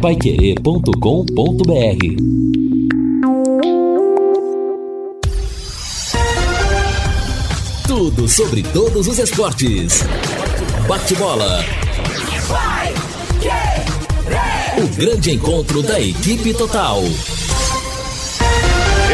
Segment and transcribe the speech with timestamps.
[0.00, 0.90] paiquerê.com.br
[7.86, 10.02] Tudo sobre todos os esportes.
[10.88, 11.62] Bate-bola.
[14.78, 17.02] O grande encontro da equipe total.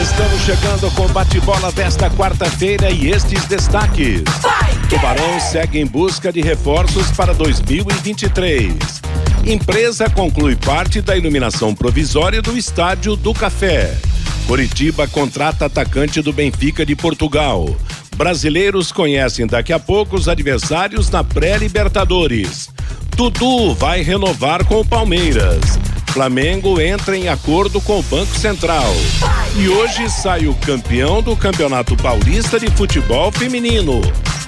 [0.00, 4.22] Estamos chegando com o bate-bola desta quarta-feira e estes destaques.
[4.88, 9.05] Tubarão segue em busca de reforços para 2023.
[9.46, 13.96] Empresa conclui parte da iluminação provisória do estádio do Café.
[14.44, 17.76] Curitiba contrata atacante do Benfica de Portugal.
[18.16, 22.68] Brasileiros conhecem daqui a pouco os adversários na pré-Libertadores.
[23.16, 25.78] Dudu vai renovar com o Palmeiras.
[26.08, 28.92] Flamengo entra em acordo com o Banco Central.
[29.54, 34.00] E hoje sai o campeão do Campeonato Paulista de Futebol Feminino.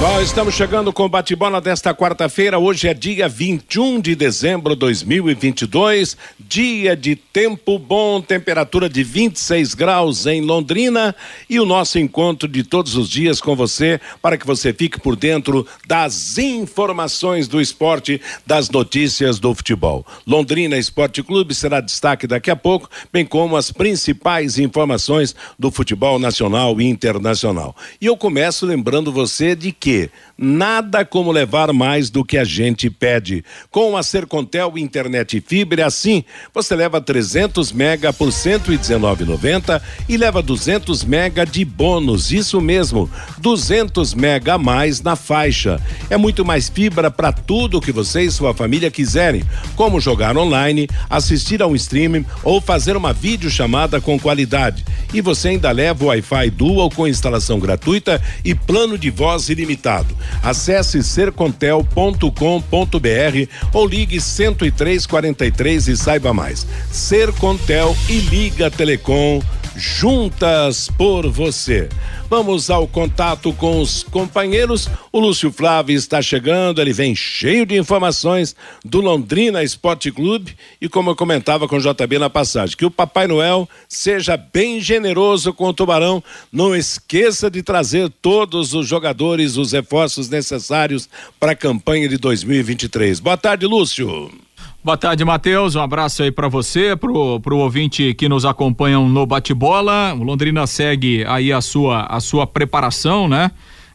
[0.00, 2.56] Nós estamos chegando com o bate-bola desta quarta-feira.
[2.56, 9.74] Hoje é dia 21 de dezembro de 2022, dia de tempo bom, temperatura de 26
[9.74, 11.16] graus em Londrina
[11.50, 15.16] e o nosso encontro de todos os dias com você para que você fique por
[15.16, 20.06] dentro das informações do esporte, das notícias do futebol.
[20.24, 26.20] Londrina Esporte Clube será destaque daqui a pouco, bem como as principais informações do futebol
[26.20, 27.74] nacional e internacional.
[28.00, 32.44] E eu começo lembrando você de que que nada como levar mais do que a
[32.44, 33.42] gente pede.
[33.70, 36.22] Com a Sercontel Internet e Fibra, assim,
[36.54, 42.30] você leva 300 mega por 119,90 e leva 200 mega de bônus.
[42.30, 45.80] Isso mesmo, 200 mega a mais na faixa.
[46.10, 49.42] É muito mais fibra para tudo que você e sua família quiserem,
[49.74, 54.84] como jogar online, assistir a um streaming ou fazer uma videochamada com qualidade.
[55.14, 59.77] E você ainda leva o Wi-Fi Dual com instalação gratuita e plano de voz ilimitado
[59.78, 60.14] limitado.
[60.42, 66.66] Acesse sercontel.com.br ou ligue 10343 e saiba mais.
[66.90, 69.40] Sercontel e Liga Telecom
[69.78, 71.88] juntas por você.
[72.28, 74.88] Vamos ao contato com os companheiros.
[75.12, 80.88] O Lúcio Flávio está chegando, ele vem cheio de informações do Londrina Esporte Clube e
[80.88, 85.54] como eu comentava com o JB na passagem, que o Papai Noel seja bem generoso
[85.54, 86.22] com o Tubarão,
[86.52, 93.20] não esqueça de trazer todos os jogadores, os reforços necessários para a campanha de 2023.
[93.20, 94.47] Boa tarde, Lúcio.
[94.88, 95.74] Boa tarde, Matheus.
[95.74, 100.14] Um abraço aí para você, pro, pro ouvinte que nos acompanham no bate-bola.
[100.14, 103.50] O Londrina segue aí a sua, a sua preparação, né?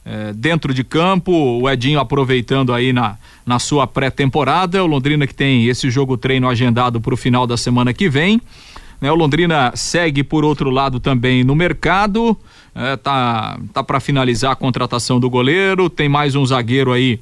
[0.05, 4.83] É, dentro de campo, o Edinho aproveitando aí na, na sua pré-temporada.
[4.83, 8.39] O Londrina que tem esse jogo treino agendado para o final da semana que vem.
[9.01, 9.11] Né?
[9.11, 12.37] O Londrina segue por outro lado também no mercado.
[12.75, 15.89] É, tá tá para finalizar a contratação do goleiro.
[15.89, 17.19] Tem mais um zagueiro aí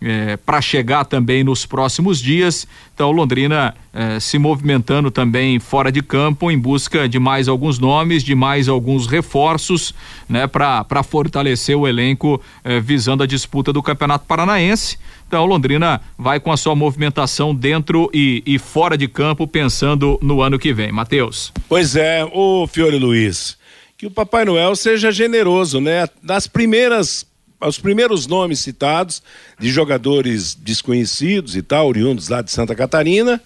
[0.00, 2.66] é, para chegar também nos próximos dias.
[2.94, 8.22] Então, Londrina é, se movimentando também fora de campo em busca de mais alguns nomes,
[8.22, 9.94] de mais alguns reforços,
[10.28, 14.98] né, para fortalecer o elenco é, visando a disputa do Campeonato Paranaense.
[15.26, 20.42] Então, Londrina vai com a sua movimentação dentro e, e fora de campo, pensando no
[20.42, 20.90] ano que vem.
[20.90, 21.52] Matheus.
[21.68, 23.56] Pois é, o Fiore Luiz,
[23.96, 26.08] que o Papai Noel seja generoso, né?
[26.20, 27.29] Das primeiras
[27.68, 29.22] os primeiros nomes citados
[29.58, 33.40] de jogadores desconhecidos e tal, oriundos lá de Santa Catarina.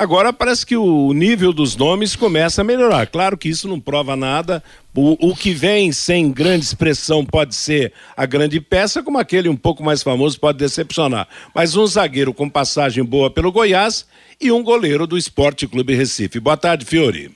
[0.00, 3.06] Agora parece que o nível dos nomes começa a melhorar.
[3.06, 4.64] Claro que isso não prova nada.
[4.94, 9.56] O, o, que vem sem grande expressão pode ser a grande peça, como aquele um
[9.56, 11.28] pouco mais famoso pode decepcionar.
[11.54, 14.06] Mas um zagueiro com passagem boa pelo Goiás
[14.40, 16.40] e um goleiro do Esporte Clube Recife.
[16.40, 17.30] Boa tarde, Fiore.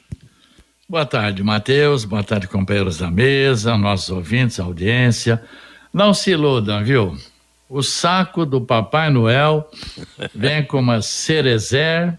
[0.88, 2.06] Boa tarde, Matheus.
[2.06, 5.42] Boa tarde, companheiros da mesa, nossos ouvintes, audiência.
[5.94, 7.16] Não se iludam, viu?
[7.70, 9.70] O saco do Papai Noel
[10.34, 12.18] vem com uma cerezer,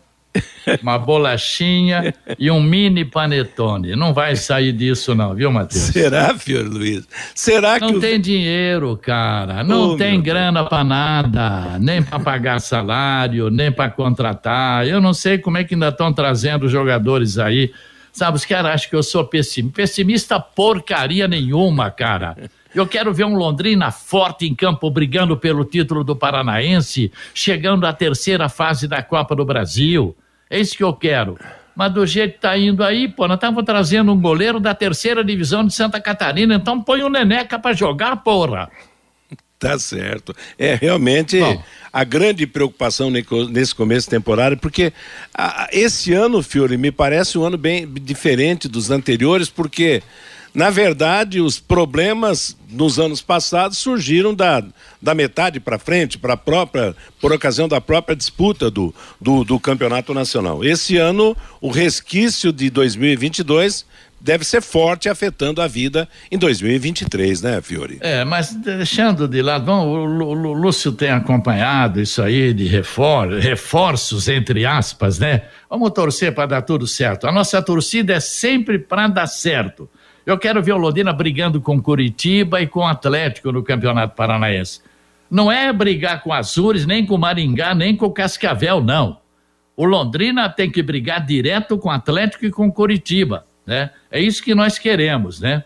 [0.81, 3.93] uma bolachinha e um mini panetone.
[3.93, 5.83] Não vai sair disso não, viu, Matheus?
[5.83, 7.05] Será, filho Luiz?
[7.35, 7.93] Será não que...
[7.95, 8.19] Não tem o...
[8.19, 9.61] dinheiro, cara.
[9.61, 11.77] Não oh, tem grana para nada.
[11.77, 14.87] Nem para pagar salário, nem para contratar.
[14.87, 17.73] Eu não sei como é que ainda estão trazendo jogadores aí.
[18.13, 19.75] Sabe, os caras acham que eu sou pessimista.
[19.75, 22.37] Pessimista porcaria nenhuma, cara.
[22.75, 27.93] Eu quero ver um Londrina forte em campo, brigando pelo título do Paranaense, chegando à
[27.93, 30.13] terceira fase da Copa do Brasil.
[30.49, 31.37] É isso que eu quero.
[31.73, 35.23] Mas do jeito que tá indo aí, pô, nós estamos trazendo um goleiro da terceira
[35.23, 38.69] divisão de Santa Catarina, então põe o Neneca para jogar, porra.
[39.57, 40.35] Tá certo.
[40.59, 41.63] É realmente Bom.
[41.91, 44.91] a grande preocupação nesse começo de temporada, porque
[45.33, 50.03] a, esse ano, Fiore, me parece um ano bem diferente dos anteriores, porque
[50.55, 54.63] na verdade, os problemas nos anos passados surgiram da,
[55.01, 60.13] da metade para frente, para própria, por ocasião da própria disputa do, do, do, campeonato
[60.13, 60.63] nacional.
[60.63, 63.85] Esse ano, o resquício de 2022
[64.25, 67.99] deve ser forte, afetando a vida em 2023, né, Fiore?
[68.01, 74.27] É, mas deixando de lado, bom, o, Lúcio tem acompanhado isso aí de refor, reforços,
[74.29, 75.43] entre aspas, né?
[75.69, 77.27] Vamos torcer para dar tudo certo.
[77.27, 79.89] A nossa torcida é sempre para dar certo.
[80.25, 84.81] Eu quero ver o Londrina brigando com Curitiba e com o Atlético no Campeonato Paranaense.
[85.29, 89.19] Não é brigar com Azures, nem com Maringá, nem com Cascavel, não.
[89.77, 93.91] O Londrina tem que brigar direto com Atlético e com Curitiba, né?
[94.09, 95.63] É isso que nós queremos, né?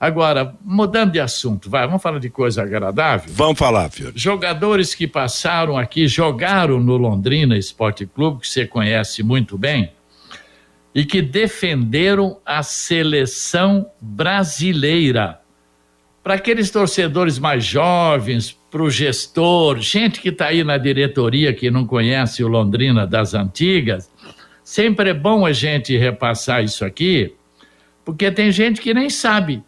[0.00, 3.30] Agora, mudando de assunto, vai, vamos falar de coisa agradável?
[3.34, 4.12] Vamos falar, filho.
[4.16, 9.92] Jogadores que passaram aqui, jogaram no Londrina Esporte Clube, que você conhece muito bem,
[10.94, 15.40] e que defenderam a seleção brasileira.
[16.22, 21.70] Para aqueles torcedores mais jovens, para o gestor, gente que está aí na diretoria que
[21.70, 24.10] não conhece o Londrina das antigas,
[24.62, 27.34] sempre é bom a gente repassar isso aqui,
[28.04, 29.62] porque tem gente que nem sabe,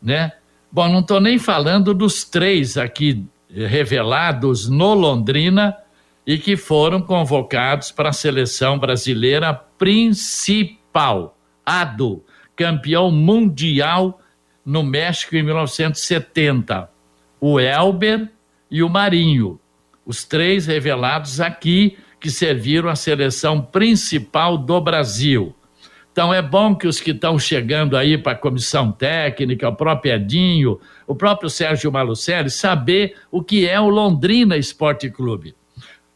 [0.00, 0.32] né?
[0.70, 5.76] Bom, não estou nem falando dos três aqui revelados no Londrina
[6.26, 11.38] e que foram convocados para a seleção brasileira principal.
[11.64, 12.24] Ado,
[12.56, 14.20] campeão mundial
[14.64, 16.90] no México em 1970.
[17.40, 18.28] O Elber
[18.68, 19.60] e o Marinho,
[20.04, 25.54] os três revelados aqui que serviram à seleção principal do Brasil.
[26.10, 30.14] Então é bom que os que estão chegando aí para a comissão técnica, o próprio
[30.14, 35.54] Edinho, o próprio Sérgio Malucelli, saber o que é o Londrina Esporte Clube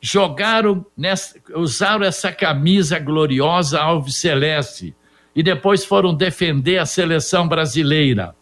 [0.00, 4.94] jogaram, nessa, usaram essa camisa gloriosa alves celeste
[5.34, 8.34] e depois foram defender a seleção brasileira.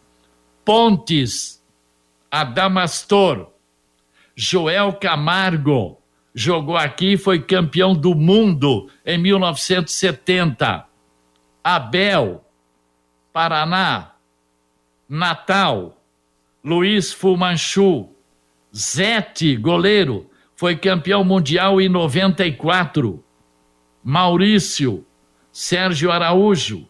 [0.63, 1.61] Pontes,
[2.31, 3.51] Adamastor,
[4.35, 5.97] Joel Camargo
[6.33, 10.85] jogou aqui e foi campeão do mundo em 1970.
[11.63, 12.45] Abel,
[13.33, 14.13] Paraná,
[15.07, 15.97] Natal,
[16.63, 18.09] Luiz Fumanchu,
[18.75, 20.28] Zete, goleiro,
[20.59, 23.23] foi campeão mundial em 94.
[24.03, 25.05] Maurício,
[25.53, 26.85] Sérgio Araújo,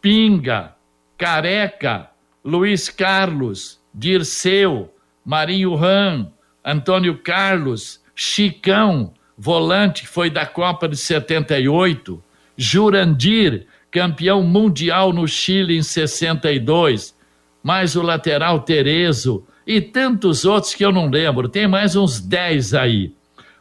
[0.00, 0.74] Pinga,
[1.18, 2.08] Careca,
[2.42, 6.32] Luiz Carlos, Dirceu, Marinho Ram,
[6.64, 12.24] Antônio Carlos, Chicão, volante foi da Copa de 78,
[12.56, 17.14] Jurandir, campeão mundial no Chile em 62,
[17.62, 22.74] mais o lateral Terezo, e tantos outros que eu não lembro, tem mais uns 10
[22.74, 23.12] aí.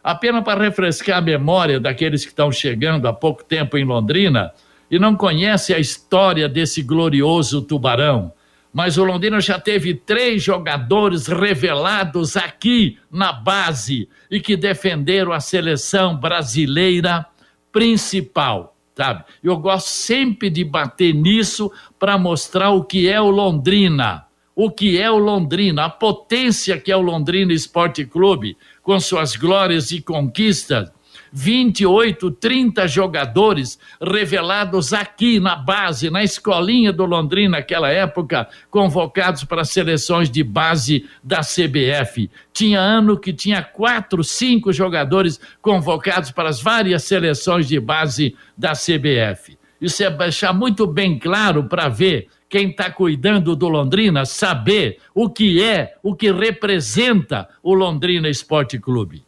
[0.04, 4.52] Apenas para refrescar a memória daqueles que estão chegando há pouco tempo em Londrina
[4.90, 8.34] e não conhecem a história desse glorioso tubarão.
[8.74, 15.40] Mas o Londrina já teve três jogadores revelados aqui na base e que defenderam a
[15.40, 17.26] seleção brasileira
[17.72, 19.24] principal, sabe?
[19.44, 24.26] Eu gosto sempre de bater nisso para mostrar o que é o Londrina
[24.64, 29.36] o que é o Londrina, a potência que é o Londrina Esporte Clube, com suas
[29.36, 30.92] glórias e conquistas.
[31.34, 39.66] 28, 30 jogadores revelados aqui na base, na escolinha do Londrina, naquela época, convocados para
[39.66, 42.30] seleções de base da CBF.
[42.54, 48.74] Tinha ano que tinha quatro, cinco jogadores convocados para as várias seleções de base da
[48.74, 49.58] CBF.
[49.82, 55.30] Isso é deixar muito bem claro para ver quem está cuidando do Londrina saber o
[55.30, 59.24] que é, o que representa o Londrina Esporte Clube.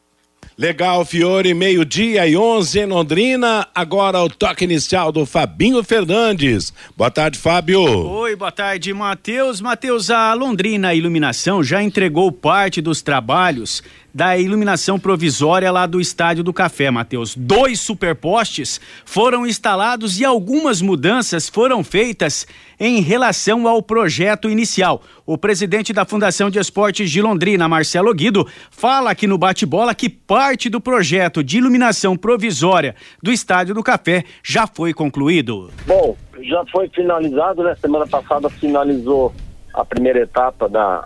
[0.55, 3.67] Legal, Fiore, meio-dia e 11 em Londrina.
[3.73, 6.71] Agora o toque inicial do Fabinho Fernandes.
[6.95, 7.81] Boa tarde, Fábio.
[7.81, 9.59] Oi, boa tarde, Matheus.
[9.61, 13.81] Matheus, a Londrina Iluminação já entregou parte dos trabalhos
[14.13, 17.35] da iluminação provisória lá do Estádio do Café, Matheus.
[17.35, 22.45] Dois superpostes foram instalados e algumas mudanças foram feitas
[22.79, 25.01] em relação ao projeto inicial.
[25.25, 30.09] O presidente da Fundação de Esportes de Londrina, Marcelo Guido, fala aqui no bate-bola que
[30.09, 35.71] parte do projeto de iluminação provisória do Estádio do Café já foi concluído.
[35.87, 37.75] Bom, já foi finalizado, né?
[37.79, 39.33] Semana passada finalizou
[39.73, 41.05] a primeira etapa da,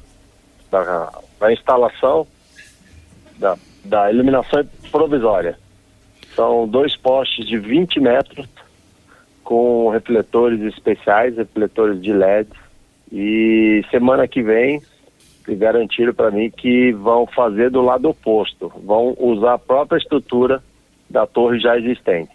[0.70, 2.28] da, da instalação
[3.38, 5.58] da, da iluminação provisória.
[6.36, 8.48] São dois postes de 20 metros
[9.44, 12.50] com refletores especiais, refletores de LED.
[13.12, 14.82] E semana que vem
[15.48, 20.62] garantiram para mim que vão fazer do lado oposto, vão usar a própria estrutura
[21.10, 22.32] da torre já existente.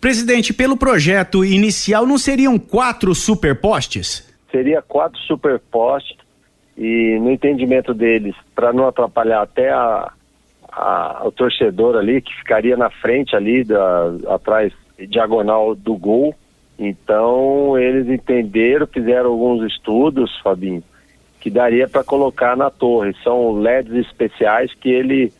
[0.00, 4.28] Presidente, pelo projeto inicial não seriam quatro superpostes?
[4.50, 6.16] Seria quatro superpostes
[6.76, 10.12] e no entendimento deles, para não atrapalhar até a,
[10.76, 14.72] a, o torcedor ali, que ficaria na frente ali, da, atrás,
[15.08, 16.34] diagonal do gol.
[16.78, 20.82] Então eles entenderam, fizeram alguns estudos, Fabinho,
[21.40, 23.14] que daria para colocar na torre.
[23.24, 25.32] São LEDs especiais que ele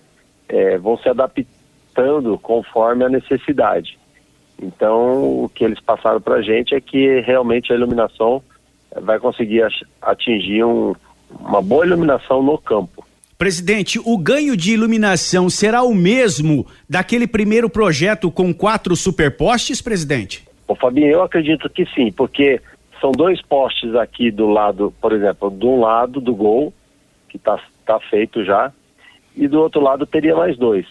[0.48, 3.98] é, vão se adaptando conforme a necessidade.
[4.60, 8.42] Então o que eles passaram para a gente é que realmente a iluminação
[9.02, 9.66] vai conseguir
[10.00, 10.94] atingir um,
[11.38, 13.05] uma boa iluminação no campo.
[13.38, 20.42] Presidente, o ganho de iluminação será o mesmo daquele primeiro projeto com quatro superpostes, presidente?
[20.66, 22.62] Ô Fabinho, eu acredito que sim, porque
[22.98, 26.72] são dois postes aqui do lado, por exemplo, de um lado do gol,
[27.28, 28.72] que está tá feito já,
[29.36, 30.86] e do outro lado teria mais dois.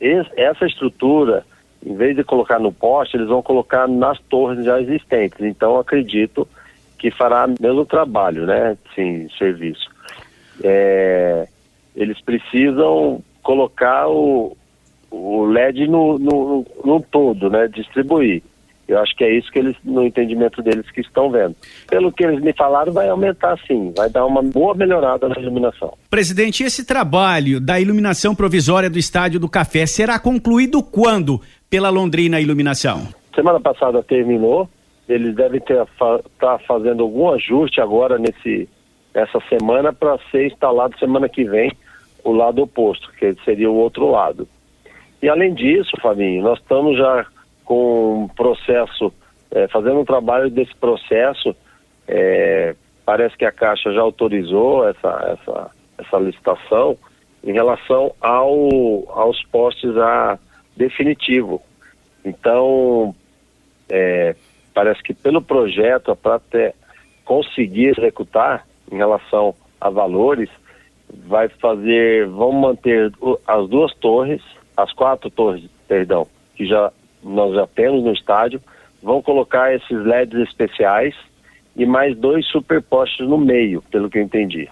[0.00, 1.46] Esse, essa estrutura,
[1.86, 5.40] em vez de colocar no poste, eles vão colocar nas torres já existentes.
[5.40, 6.48] Então, acredito
[6.98, 8.76] que fará mesmo trabalho, né?
[8.96, 9.88] Sim, serviço.
[10.62, 11.46] É,
[11.94, 14.56] eles precisam colocar o,
[15.10, 17.68] o LED no, no, no todo, né?
[17.68, 18.42] Distribuir.
[18.88, 21.54] Eu acho que é isso que eles, no entendimento deles, que estão vendo.
[21.88, 25.94] Pelo que eles me falaram, vai aumentar sim, vai dar uma boa melhorada na iluminação.
[26.10, 31.40] Presidente, esse trabalho da iluminação provisória do Estádio do Café será concluído quando
[31.70, 33.08] pela Londrina Iluminação?
[33.34, 34.68] Semana passada terminou,
[35.08, 35.86] eles devem estar
[36.38, 38.68] tá fazendo algum ajuste agora nesse,
[39.14, 41.72] nessa semana para ser instalado semana que vem
[42.24, 44.48] o lado oposto, que seria o outro lado.
[45.20, 47.26] E além disso, Fabinho, nós estamos já
[47.64, 49.12] com um processo,
[49.50, 51.54] é, fazendo um trabalho desse processo,
[52.08, 56.96] é, parece que a Caixa já autorizou essa, essa, essa licitação
[57.44, 58.68] em relação ao,
[59.10, 60.38] aos postes a
[60.76, 61.62] definitivo.
[62.24, 63.14] Então,
[63.88, 64.34] é,
[64.72, 66.40] parece que pelo projeto, para
[67.24, 70.48] conseguir executar em relação a valores,
[71.26, 73.12] vai fazer, vamos manter
[73.46, 74.40] as duas torres,
[74.76, 78.60] as quatro torres, perdão, que já nós já temos no estádio,
[79.02, 81.14] vão colocar esses LEDs especiais
[81.76, 84.68] e mais dois superpostos no meio, pelo que eu entendi.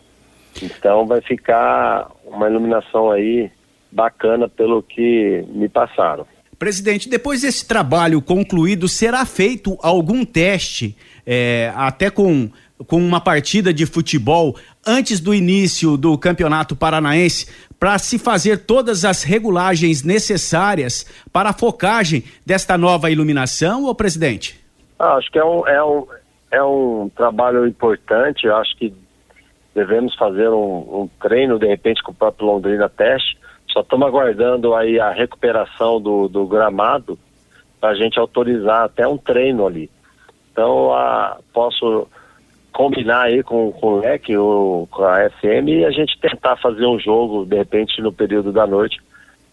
[0.62, 3.50] Então vai ficar uma iluminação aí
[3.90, 6.26] bacana pelo que me passaram.
[6.58, 10.94] Presidente, depois desse trabalho concluído, será feito algum teste,
[11.26, 12.50] é, até com,
[12.86, 17.46] com uma partida de futebol, antes do início do Campeonato Paranaense,
[17.78, 24.60] para se fazer todas as regulagens necessárias para a focagem desta nova iluminação, ô presidente?
[24.98, 26.06] Ah, acho que é um, é, um,
[26.50, 28.92] é um trabalho importante, acho que
[29.74, 33.38] devemos fazer um, um treino, de repente, com o próprio Londrina Teste,
[33.72, 37.18] só estamos aguardando aí a recuperação do, do gramado
[37.80, 39.88] para a gente autorizar até um treino ali.
[40.60, 42.06] Então, a, posso
[42.70, 46.84] combinar aí com, com o LEC, ou com a SM, e a gente tentar fazer
[46.84, 49.00] um jogo, de repente, no período da noite,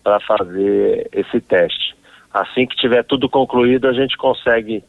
[0.04, 1.96] para fazer esse teste.
[2.34, 4.84] Assim que tiver tudo concluído, a gente consegue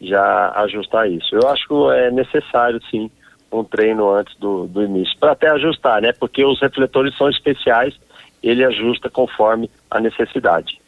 [0.00, 1.36] já ajustar isso.
[1.36, 3.08] Eu acho que é necessário, sim,
[3.52, 6.12] um treino antes do, do início, para até ajustar, né?
[6.18, 7.94] Porque os refletores são especiais
[8.42, 10.80] ele ajusta conforme a necessidade.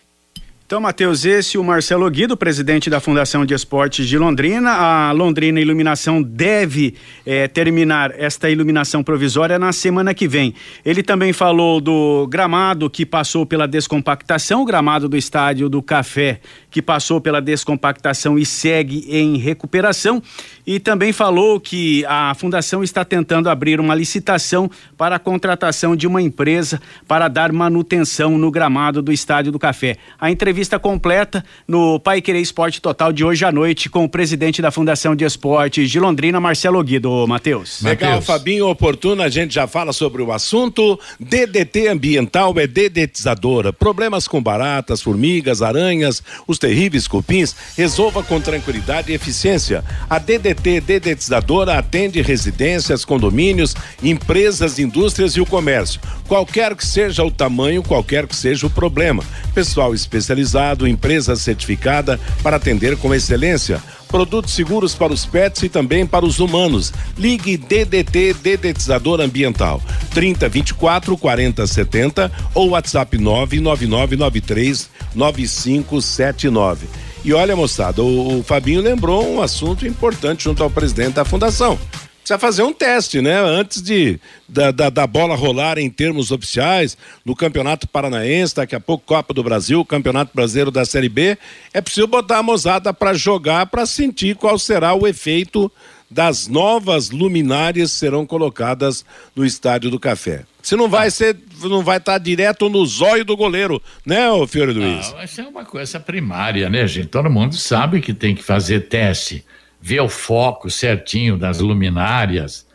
[0.73, 4.71] Então, Matheus, esse o Marcelo Guido, presidente da Fundação de Esportes de Londrina.
[4.71, 6.95] A Londrina Iluminação deve
[7.27, 10.55] eh, terminar esta iluminação provisória na semana que vem.
[10.83, 16.41] Ele também falou do gramado que passou pela descompactação, o gramado do estádio do Café,
[16.73, 20.23] que passou pela descompactação e segue em recuperação.
[20.67, 26.07] E também falou que a Fundação está tentando abrir uma licitação para a contratação de
[26.07, 29.97] uma empresa para dar manutenção no gramado do estádio do Café.
[30.19, 34.63] A entrevista completa no Pai Querer Esporte Total de hoje à noite com o presidente
[34.63, 37.27] da Fundação de Esportes de Londrina, Marcelo Guido.
[37.27, 37.83] Matheus.
[37.83, 38.23] Legal.
[38.23, 40.99] Fabinho, oportuno, a gente já fala sobre o assunto.
[41.21, 43.73] DDT ambiental é dedetizadora.
[43.73, 49.85] Problemas com baratas, formigas, aranhas, os terríveis cupins, resolva com tranquilidade e eficiência.
[50.09, 56.01] A DDT dedetizadora atende residências, condomínios, empresas, indústrias e o comércio.
[56.29, 59.25] Qualquer que seja o tamanho, qualquer que seja o problema.
[59.53, 63.83] Pessoal especializado empresa certificada para atender com excelência.
[64.13, 66.93] Produtos seguros para os pets e também para os humanos.
[67.17, 76.87] Ligue DDT Dedetizador Ambiental 30 24 40 70 ou WhatsApp 99993 9579.
[77.25, 81.79] E olha, moçada, o, o Fabinho lembrou um assunto importante junto ao presidente da fundação
[82.23, 83.39] precisa fazer um teste, né?
[83.39, 88.81] Antes de da, da, da, bola rolar em termos oficiais, no Campeonato Paranaense, daqui a
[88.81, 91.37] pouco Copa do Brasil, Campeonato Brasileiro da Série B,
[91.75, 95.71] é preciso botar a mozada para jogar, para sentir qual será o efeito
[96.09, 100.45] das novas luminárias que serão colocadas no Estádio do Café.
[100.63, 104.47] Se não vai ser, não vai estar tá direto no zóio do goleiro, né, ô
[104.47, 105.11] Fiore Luiz?
[105.11, 107.09] Não, isso é uma coisa primária, né, gente?
[107.09, 109.45] Todo mundo sabe que tem que fazer teste
[109.83, 112.67] ver o foco certinho das luminárias,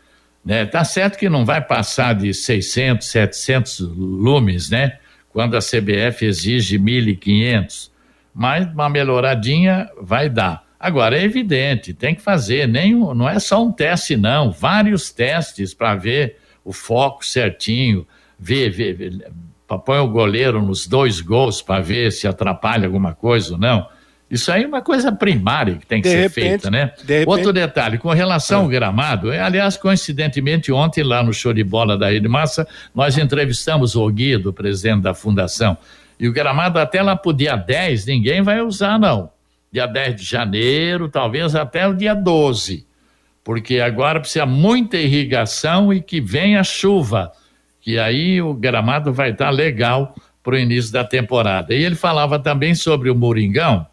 [0.44, 0.66] né?
[0.66, 4.98] Tá certo que não vai passar de 600, 700 lumes, né?
[5.30, 7.90] Quando a CBF exige 1.500,
[8.34, 10.66] mas uma melhoradinha vai dar.
[10.78, 15.74] Agora é evidente, tem que fazer, nem não é só um teste não, vários testes
[15.74, 18.06] para ver o foco certinho,
[18.38, 19.32] ver, ver, ver
[19.76, 23.88] põe o goleiro nos dois gols para ver se atrapalha alguma coisa ou não.
[24.30, 26.92] Isso aí é uma coisa primária que tem que de ser repente, feita, né?
[27.02, 27.24] De.
[27.26, 28.62] Outro detalhe, com relação ah.
[28.62, 33.16] ao gramado, é, aliás, coincidentemente, ontem lá no show de bola da Rede Massa, nós
[33.16, 35.78] entrevistamos o Guido, presidente da fundação,
[36.20, 39.30] e o gramado até lá pro dia 10, ninguém vai usar, não.
[39.72, 42.86] Dia 10 de janeiro, talvez até o dia 12,
[43.42, 47.32] porque agora precisa muita irrigação e que venha chuva,
[47.80, 51.74] que aí o gramado vai estar tá legal para o início da temporada.
[51.74, 53.86] E ele falava também sobre o Moringão,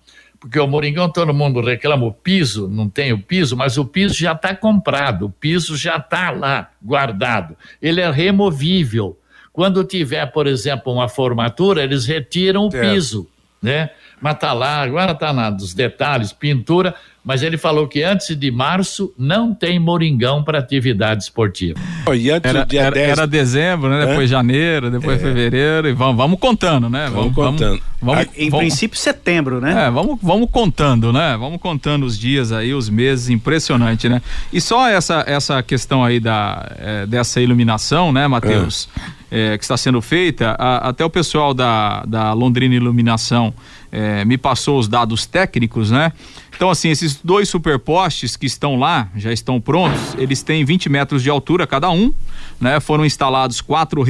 [0.45, 4.13] porque o Moringão todo mundo reclama o piso, não tem o piso, mas o piso
[4.13, 9.17] já está comprado, o piso já está lá guardado, ele é removível.
[9.51, 13.27] Quando tiver, por exemplo, uma formatura, eles retiram o piso,
[13.65, 13.89] né?
[14.21, 18.51] Mas está lá, agora está lá dos detalhes, pintura, mas ele falou que antes de
[18.51, 21.79] março não tem Moringão para atividade esportiva.
[22.15, 23.09] E antes era, do dia era, 10...
[23.09, 24.05] era dezembro, né?
[24.05, 25.23] Depois janeiro, depois é.
[25.23, 27.09] fevereiro, e vamos, vamos contando, né?
[27.09, 27.81] Vamos, vamos contando.
[27.99, 29.87] Vamos, ah, em vamos, princípio, setembro, né?
[29.87, 31.35] É, vamos, vamos contando, né?
[31.37, 34.21] Vamos contando os dias aí, os meses, impressionante, né?
[34.53, 38.87] E só essa, essa questão aí da, é, dessa iluminação, né, Matheus?
[38.95, 39.24] É.
[39.37, 43.53] é que está sendo feita, a, até o pessoal da, da Londrina Iluminação
[43.91, 46.13] é, me passou os dados técnicos, né?
[46.55, 51.21] Então, assim, esses dois superpostes que estão lá, já estão prontos, eles têm 20 metros
[51.21, 52.13] de altura cada um,
[52.61, 52.79] né?
[52.79, 54.01] Foram instalados quatro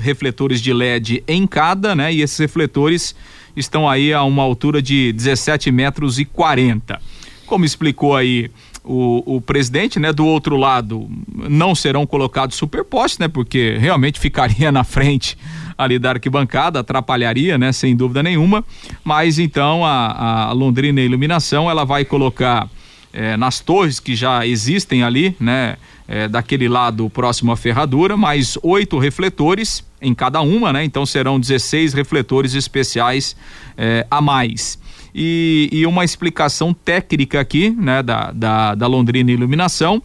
[0.00, 2.12] refletores de LED em cada, né?
[2.12, 3.14] E esses refletores
[3.56, 7.00] estão aí a uma altura de 17 metros e 40.
[7.46, 8.50] Como explicou aí
[8.84, 10.12] o, o, presidente, né?
[10.12, 11.08] Do outro lado,
[11.48, 13.28] não serão colocados superpostes, né?
[13.28, 15.36] Porque realmente ficaria na frente
[15.78, 17.72] ali da arquibancada, atrapalharia, né?
[17.72, 18.64] Sem dúvida nenhuma.
[19.04, 22.68] Mas então a, a Londrina Iluminação ela vai colocar
[23.12, 25.76] é, nas torres que já existem ali, né?
[26.08, 30.84] É, daquele lado próximo à ferradura, mais oito refletores em cada uma, né?
[30.84, 33.36] Então serão 16 refletores especiais
[33.78, 34.78] é, a mais.
[35.14, 40.02] E, e, uma explicação técnica aqui, né, da, da, da Londrina Iluminação.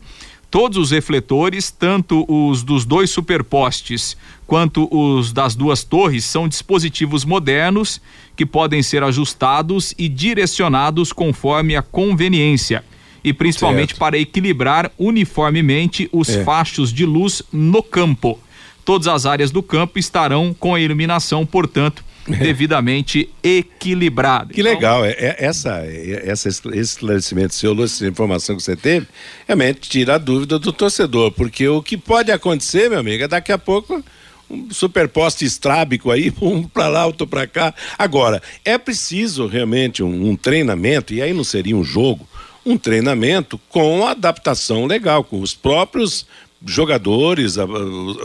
[0.50, 7.26] Todos os refletores, tanto os dos dois superpostes quanto os das duas torres, são dispositivos
[7.26, 8.02] modernos
[8.36, 12.84] que podem ser ajustados e direcionados conforme a conveniência
[13.24, 14.00] e principalmente certo.
[14.00, 16.44] para equilibrar uniformemente os é.
[16.46, 18.40] fachos de luz no campo.
[18.86, 22.06] Todas as áreas do campo estarão com a iluminação, portanto,
[22.40, 24.54] devidamente equilibrada.
[24.54, 29.08] Que então, legal, é, é, essa, é, esse esclarecimento seu, essa informação que você teve,
[29.48, 33.52] realmente tira a dúvida do torcedor, porque o que pode acontecer, meu amigo, é daqui
[33.52, 34.04] a pouco
[34.50, 37.74] um superposto estrábico aí, um para lá, outro para cá.
[37.98, 42.28] Agora, é preciso realmente um, um, treinamento, e aí não seria um jogo,
[42.66, 46.26] um treinamento com adaptação legal, com os próprios
[46.66, 47.58] jogadores,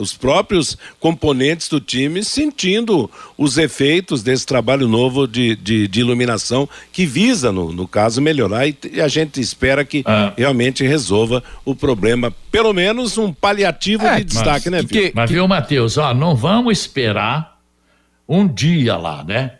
[0.00, 6.68] os próprios componentes do time sentindo os efeitos desse trabalho novo de, de, de iluminação
[6.92, 10.32] que visa, no, no caso, melhorar e, e a gente espera que ah.
[10.36, 15.30] realmente resolva o problema, pelo menos um paliativo é, de destaque, mas, né, que, Mas
[15.30, 17.58] viu, Matheus, ó, não vamos esperar
[18.28, 19.52] um dia lá, né?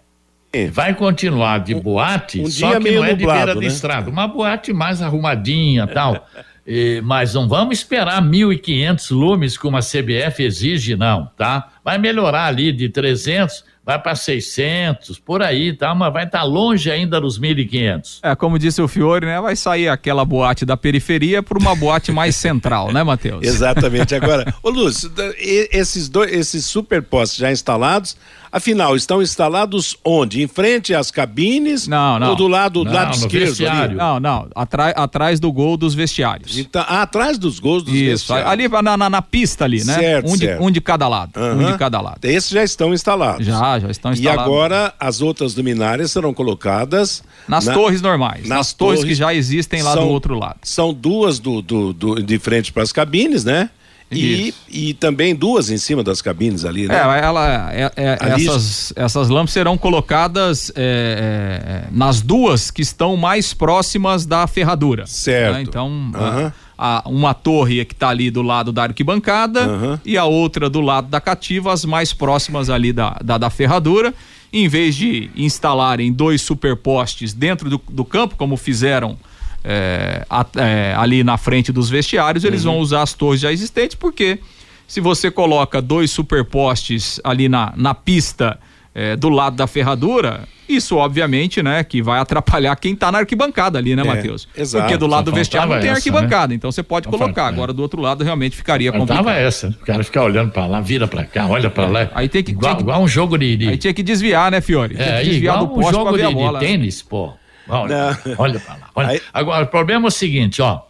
[0.53, 0.67] É.
[0.67, 3.61] Vai continuar de boate, um, um só que não é de beira né?
[3.61, 6.27] de estrada, uma boate mais arrumadinha tal.
[6.67, 11.71] E, mas não vamos esperar 1.500 lumes como a CBF exige, não, tá?
[11.85, 15.93] Vai melhorar ali de 300, vai para 600, por aí, tá?
[15.93, 18.21] Mas vai estar tá longe ainda dos 1.500.
[18.23, 19.41] É, como disse o Fiore, né?
[19.41, 23.43] Vai sair aquela boate da periferia para uma boate mais central, né, Matheus?
[23.47, 24.15] Exatamente.
[24.15, 28.17] Agora, ô Lúcio, esses dois, esses superpostos já instalados,
[28.53, 30.43] Afinal, estão instalados onde?
[30.43, 31.89] Em frente às cabines?
[31.89, 32.29] Não, não.
[32.29, 33.47] Ou do lado, não, lado esquerdo?
[33.47, 33.97] Vestiário.
[33.97, 34.47] Não, não.
[34.55, 36.59] Atrás, atrás do gol dos vestiários.
[36.59, 38.51] Então, ah, atrás dos gols dos Isso, vestiários.
[38.51, 39.95] ali na, na, na, pista ali, né?
[39.95, 40.59] Certo, um, certo.
[40.59, 41.33] De, um de cada lado.
[41.35, 41.67] Uhum.
[41.67, 42.19] Um de cada lado.
[42.23, 43.47] Esses já estão instalados.
[43.47, 44.21] Já, já estão instalados.
[44.21, 49.09] E agora as outras luminárias serão colocadas nas na, torres normais, nas, nas torres, torres,
[49.09, 50.59] que já existem lá são, do outro lado.
[50.63, 53.71] São duas do, do, do de frente para as cabines, né?
[54.19, 56.95] E, e também duas em cima das cabines ali, né?
[56.95, 62.83] É, ela, é, é, essas, essas lâmpadas serão colocadas é, é, é, nas duas que
[62.83, 65.07] estão mais próximas da ferradura.
[65.07, 65.55] Certo.
[65.55, 65.63] Né?
[65.63, 66.13] Então, uhum.
[66.15, 69.99] a, a, uma torre que está ali do lado da arquibancada uhum.
[70.05, 74.15] e a outra do lado da cativa, as mais próximas ali da, da, da ferradura.
[74.53, 79.17] Em vez de instalarem dois superpostes dentro do, do campo, como fizeram
[79.65, 82.73] é, a, é, ali na frente dos vestiários, eles uhum.
[82.73, 84.39] vão usar as torres já existentes, porque
[84.87, 88.59] se você coloca dois superpostes ali na, na pista
[88.95, 93.79] é, do lado da ferradura, isso obviamente, né, que vai atrapalhar quem está na arquibancada
[93.79, 94.49] ali, né, é, Matheus?
[94.57, 94.85] Exato.
[94.85, 96.55] Porque do lado do vestiário não tem essa, arquibancada, né?
[96.55, 97.47] então você pode colocar.
[97.47, 99.25] Agora do outro lado realmente ficaria complicado.
[99.25, 102.11] Tava essa, o cara ficar olhando para lá, vira para cá, olha para lá.
[102.15, 104.61] Aí tem que igual, que, igual, um jogo de, de, Aí tinha que desviar, né,
[104.61, 104.97] Fiore?
[104.99, 107.33] É, que desviar do poste um jogo de, de tênis, pô.
[107.69, 108.91] Olha, olha para lá.
[108.95, 109.09] Olha.
[109.09, 109.23] Aí...
[109.33, 110.83] Agora, o problema é o seguinte, ó.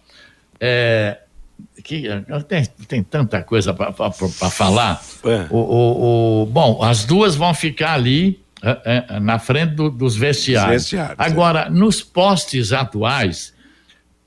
[0.61, 1.19] É,
[1.83, 2.05] que,
[2.49, 3.93] tem, tem tanta coisa para
[4.51, 5.03] falar.
[5.25, 5.47] É.
[5.51, 10.17] O, o, o, bom, as duas vão ficar ali é, é, na frente do, dos
[10.17, 10.83] vestiários.
[10.85, 11.23] vestiários é.
[11.23, 13.53] Agora, nos postes atuais,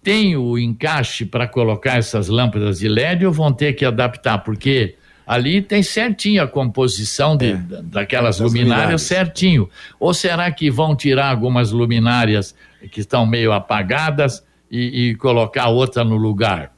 [0.03, 4.39] tem o encaixe para colocar essas lâmpadas de LED ou vão ter que adaptar?
[4.39, 9.69] Porque ali tem certinho a composição de, é, daquelas luminárias, luminárias, certinho.
[9.99, 12.55] Ou será que vão tirar algumas luminárias
[12.91, 16.75] que estão meio apagadas e, e colocar outra no lugar?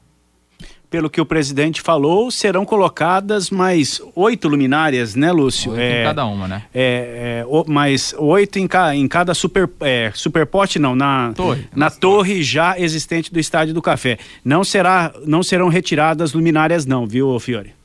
[0.90, 5.72] pelo que o presidente falou, serão colocadas mais oito luminárias, né, Lúcio?
[5.72, 6.62] Oito é, em cada uma, né?
[6.74, 11.90] É, é mais oito em, ca, em cada super, é, superpote, não, na torre, na
[11.90, 14.18] torre já existente do Estádio do Café.
[14.44, 17.77] Não, será, não serão retiradas luminárias, não, viu, Fiore?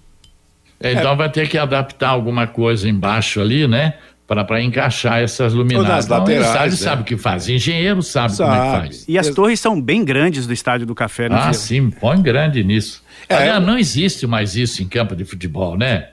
[0.84, 3.94] É, então vai ter que adaptar alguma coisa embaixo ali, né?
[4.28, 6.06] Para encaixar essas luminárias.
[6.06, 6.72] Então, laterais, sabe, é.
[6.72, 7.48] sabe o que faz.
[7.48, 9.06] Engenheiro sabe, sabe, como é que faz.
[9.08, 11.38] E as torres são bem grandes do Estádio do Café, né?
[11.40, 13.04] Ah, sim, põe grande nisso.
[13.30, 16.10] É, Aliás, não existe mais isso em campo de futebol, né?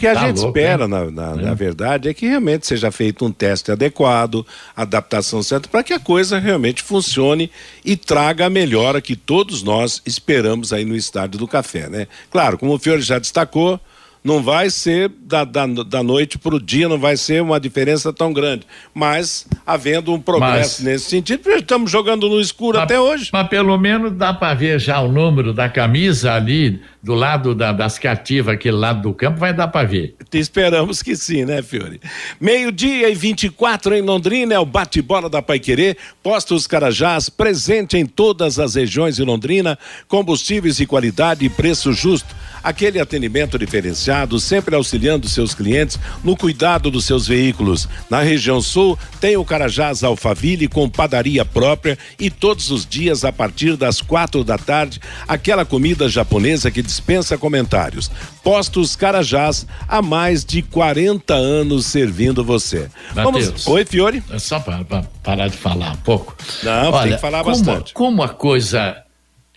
[0.00, 1.36] Que a tá gente louco, espera, na, na, é.
[1.36, 6.00] na, verdade, é que realmente seja feito um teste adequado, adaptação certa, para que a
[6.00, 7.50] coisa realmente funcione
[7.84, 12.08] e traga a melhora que todos nós esperamos aí no Estádio do Café, né?
[12.30, 13.78] Claro, como o Fiore já destacou,
[14.22, 18.12] não vai ser da, da, da noite para o dia, não vai ser uma diferença
[18.12, 18.66] tão grande.
[18.94, 23.30] Mas havendo um progresso mas, nesse sentido, estamos jogando no escuro mas, até hoje.
[23.32, 27.72] Mas pelo menos dá para ver já o número da camisa ali, do lado da,
[27.72, 30.14] das cativas, aquele lado do campo, vai dar para ver.
[30.32, 32.00] Esperamos que sim, né, Fiore?
[32.38, 38.58] Meio-dia e 24 em Londrina, é o bate-bola da Paiquerê, Postos Carajás, presente em todas
[38.58, 45.28] as regiões de Londrina, combustíveis de qualidade e preço justo aquele atendimento diferenciado, sempre auxiliando
[45.28, 47.88] seus clientes no cuidado dos seus veículos.
[48.08, 53.32] Na região sul, tem o Carajás Alfaville com padaria própria e todos os dias a
[53.32, 58.10] partir das quatro da tarde, aquela comida japonesa que dispensa comentários.
[58.42, 62.88] Postos Carajás há mais de 40 anos servindo você.
[63.12, 63.66] Vamos...
[63.66, 64.22] Oi, Fiore?
[64.30, 64.84] É só para
[65.22, 66.36] parar de falar um pouco.
[66.62, 67.94] Não, Olha, tem que falar como, bastante.
[67.94, 69.04] Como a coisa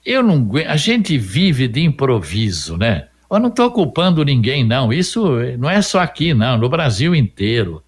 [0.06, 3.08] eu não a gente vive de improviso, né?
[3.30, 4.94] Eu não estou culpando ninguém, não.
[4.94, 5.26] Isso
[5.58, 7.84] não é só aqui, não, no Brasil inteiro.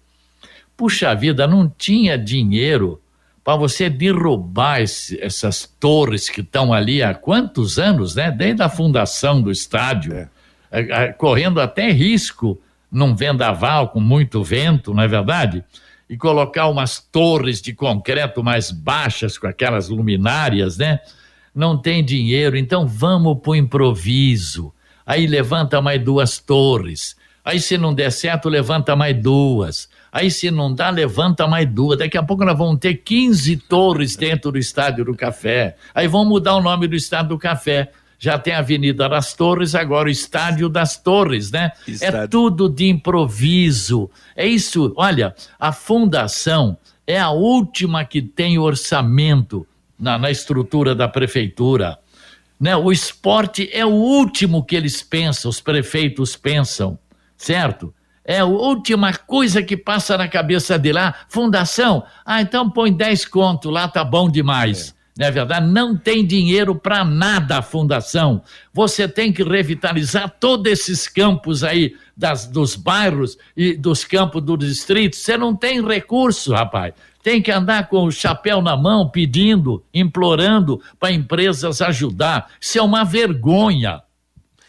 [0.76, 3.00] Puxa vida, não tinha dinheiro
[3.44, 8.30] para você derrubar esse, essas torres que estão ali há quantos anos, né?
[8.30, 10.28] Desde a fundação do estádio, é.
[10.70, 15.64] É, é, correndo até risco num vendaval com muito vento, não é verdade?
[16.08, 21.00] E colocar umas torres de concreto mais baixas com aquelas luminárias, né?
[21.56, 24.74] Não tem dinheiro, então vamos pro improviso.
[25.06, 27.16] Aí levanta mais duas torres.
[27.42, 29.88] Aí se não der certo, levanta mais duas.
[30.12, 31.98] Aí se não dá, levanta mais duas.
[31.98, 35.76] Daqui a pouco nós vamos ter 15 torres dentro do Estádio do Café.
[35.94, 37.90] Aí vão mudar o nome do Estádio do Café.
[38.18, 41.72] Já tem a Avenida das Torres, agora o Estádio das Torres, né?
[41.86, 42.18] É Estádio.
[42.18, 44.10] É tudo de improviso.
[44.34, 44.92] É isso.
[44.96, 49.66] Olha, a fundação é a última que tem orçamento
[49.98, 51.98] na, na estrutura da prefeitura.
[52.60, 52.76] Né?
[52.76, 56.98] O esporte é o último que eles pensam, os prefeitos pensam,
[57.36, 57.94] certo?
[58.24, 61.14] É a última coisa que passa na cabeça de lá.
[61.28, 64.90] Fundação, ah, então põe 10 conto lá, tá bom demais.
[64.90, 64.96] É.
[65.18, 65.66] Não é verdade?
[65.66, 68.42] Não tem dinheiro para nada a fundação.
[68.74, 74.58] Você tem que revitalizar todos esses campos aí das, dos bairros e dos campos do
[74.58, 75.16] distrito.
[75.16, 76.92] Você não tem recurso, rapaz
[77.26, 82.52] tem que andar com o chapéu na mão, pedindo, implorando para empresas ajudar.
[82.60, 84.00] Isso é uma vergonha.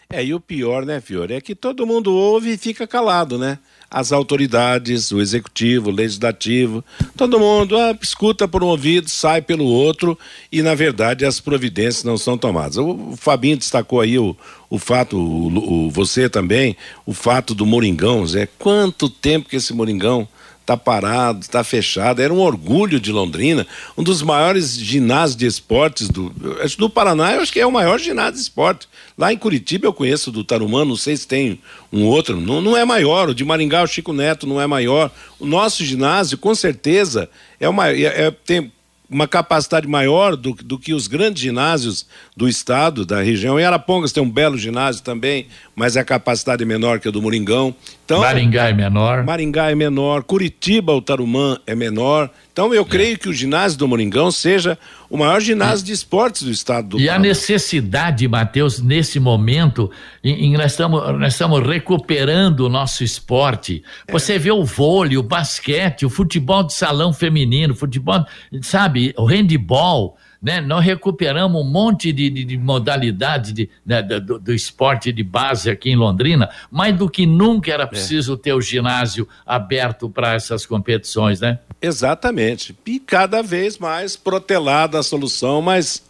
[0.10, 3.60] É, e o pior, né, Fiore, é que todo mundo ouve e fica calado, né?
[3.92, 6.84] As autoridades, o executivo, o legislativo,
[7.16, 10.18] todo mundo ah, escuta por um ouvido, sai pelo outro
[10.52, 12.78] e, na verdade, as providências não são tomadas.
[12.78, 14.36] O, o Fabinho destacou aí o,
[14.68, 18.48] o fato, o, o, você também, o fato do Moringão, Zé.
[18.58, 20.28] Quanto tempo que esse Moringão
[20.68, 22.22] está parado, está fechado.
[22.22, 23.66] Era um orgulho de Londrina,
[23.98, 26.30] um dos maiores ginásios de esportes do,
[26.78, 27.34] do Paraná.
[27.34, 28.88] Eu acho que é o maior ginásio de esporte.
[29.18, 32.42] Lá em Curitiba eu conheço do Tarumã, não sei se tem um outro.
[32.42, 33.30] Não, não é maior.
[33.30, 35.10] O de Maringá, o Chico Neto, não é maior.
[35.40, 38.70] O nosso ginásio, com certeza, é uma, é, é, tem,
[39.10, 43.60] uma capacidade maior do, do que os grandes ginásios do estado, da região.
[43.60, 45.48] Em Arapongas tem um belo ginásio também,
[45.78, 47.74] mas a capacidade é menor que a do Moringão.
[48.04, 49.24] Então, Maringá é menor.
[49.24, 52.32] Maringá é menor, Curitiba, o Tarumã é menor.
[52.52, 52.86] Então eu é.
[52.86, 54.76] creio que o ginásio do Moringão seja
[55.08, 57.16] o maior ginásio de esportes do estado do E Paraná.
[57.16, 59.92] a necessidade, Matheus, nesse momento,
[60.24, 63.84] em, em, nós, estamos, nós estamos recuperando o nosso esporte.
[64.08, 64.12] É.
[64.12, 68.26] Você vê o vôlei, o basquete, o futebol de salão feminino, futebol,
[68.64, 70.62] sabe, o handball né?
[70.62, 75.70] Nós recuperamos um monte de, de, de modalidade de, né, do, do, esporte de base
[75.70, 77.88] aqui em Londrina, mais do que nunca era é.
[77.88, 78.38] preciso é.
[78.38, 81.60] ter o ginásio aberto para essas competições, né?
[81.82, 82.76] Exatamente.
[82.86, 86.04] E cada vez mais protelada a solução, mas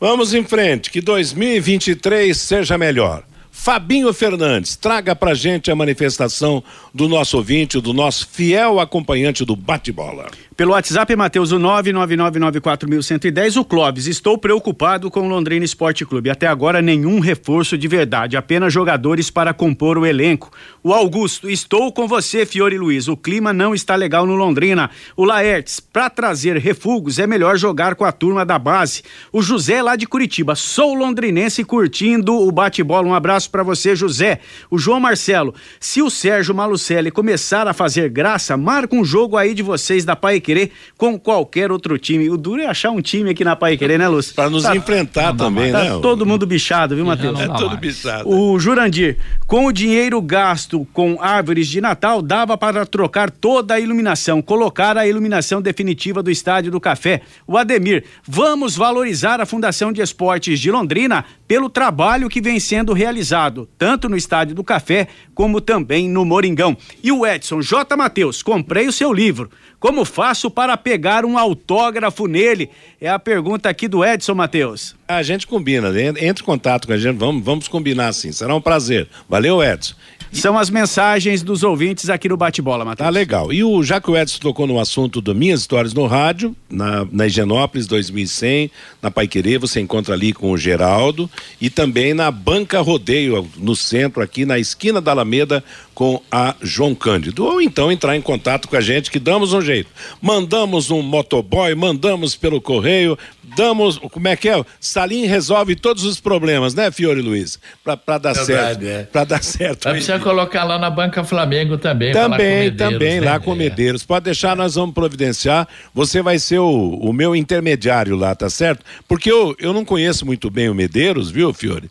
[0.00, 3.24] vamos em frente, que 2023 seja melhor.
[3.58, 6.62] Fabinho Fernandes, traga pra gente a manifestação
[6.94, 10.26] do nosso ouvinte, do nosso fiel acompanhante do bate-bola.
[10.56, 14.06] Pelo WhatsApp, Matheus, o 99994110, o Clóvis.
[14.06, 16.30] Estou preocupado com o Londrina Esporte Clube.
[16.30, 20.50] Até agora, nenhum reforço de verdade, apenas jogadores para compor o elenco.
[20.82, 23.06] O Augusto, estou com você, Fiore Luiz.
[23.06, 24.88] O clima não está legal no Londrina.
[25.14, 29.02] O Laertes, para trazer refugos, é melhor jogar com a turma da base.
[29.30, 33.06] O José, lá de Curitiba, sou londrinense curtindo o bate-bola.
[33.06, 34.40] Um abraço para você, José.
[34.70, 39.52] O João Marcelo, se o Sérgio Malucelli começar a fazer graça, marca um jogo aí
[39.52, 42.30] de vocês da Pai Querer com qualquer outro time.
[42.30, 44.32] O duro é achar um time aqui na Pai Querer, né, Lúcio?
[44.32, 45.90] Para nos tá, enfrentar também, tá né?
[45.90, 47.40] Tá todo mundo bichado, viu, Matheus?
[47.40, 48.28] É todo bichado.
[48.28, 53.80] O Jurandir, com o dinheiro gasto com árvores de Natal, dava para trocar toda a
[53.80, 57.22] iluminação, colocar a iluminação definitiva do Estádio do Café.
[57.46, 62.92] O Ademir, vamos valorizar a Fundação de Esportes de Londrina pelo trabalho que vem sendo
[62.92, 66.76] realizado, tanto no Estádio do Café como também no Moringão.
[67.00, 67.96] E o Edson J.
[67.96, 69.48] Matheus, comprei o seu livro.
[69.78, 72.68] Como faço para pegar um autógrafo nele?
[73.00, 74.96] É a pergunta aqui do Edson Matheus.
[75.08, 78.32] A gente combina, entre em contato com a gente, vamos, vamos combinar assim.
[78.32, 79.08] Será um prazer.
[79.28, 79.94] Valeu, Edson.
[80.32, 83.06] São as mensagens dos ouvintes aqui no Bate-Bola, Matheus.
[83.06, 83.52] Tá legal.
[83.52, 87.06] E o, já que o Edson tocou no assunto das Minhas Histórias no Rádio, na,
[87.10, 92.80] na Higienópolis 2100, na Paiquerê, você encontra ali com o Geraldo e também na Banca
[92.80, 95.62] Rodeio, no centro, aqui na esquina da Alameda,
[95.96, 97.46] com a João Cândido.
[97.46, 99.88] Ou então entrar em contato com a gente, que damos um jeito.
[100.20, 103.18] Mandamos um motoboy, mandamos pelo correio,
[103.56, 103.96] damos.
[103.96, 104.62] Como é que é?
[104.78, 107.58] Salim resolve todos os problemas, né, Fiore Luiz?
[107.82, 108.84] Para dar certo.
[108.84, 109.04] É.
[109.04, 109.88] Para dar certo.
[109.88, 112.12] Precisa colocar lá na Banca Flamengo também.
[112.12, 113.30] Também, também, né?
[113.30, 114.04] lá com Medeiros.
[114.04, 115.66] Pode deixar, nós vamos providenciar.
[115.94, 118.84] Você vai ser o, o meu intermediário lá, tá certo?
[119.08, 121.90] Porque eu, eu não conheço muito bem o Medeiros, viu, Fiore?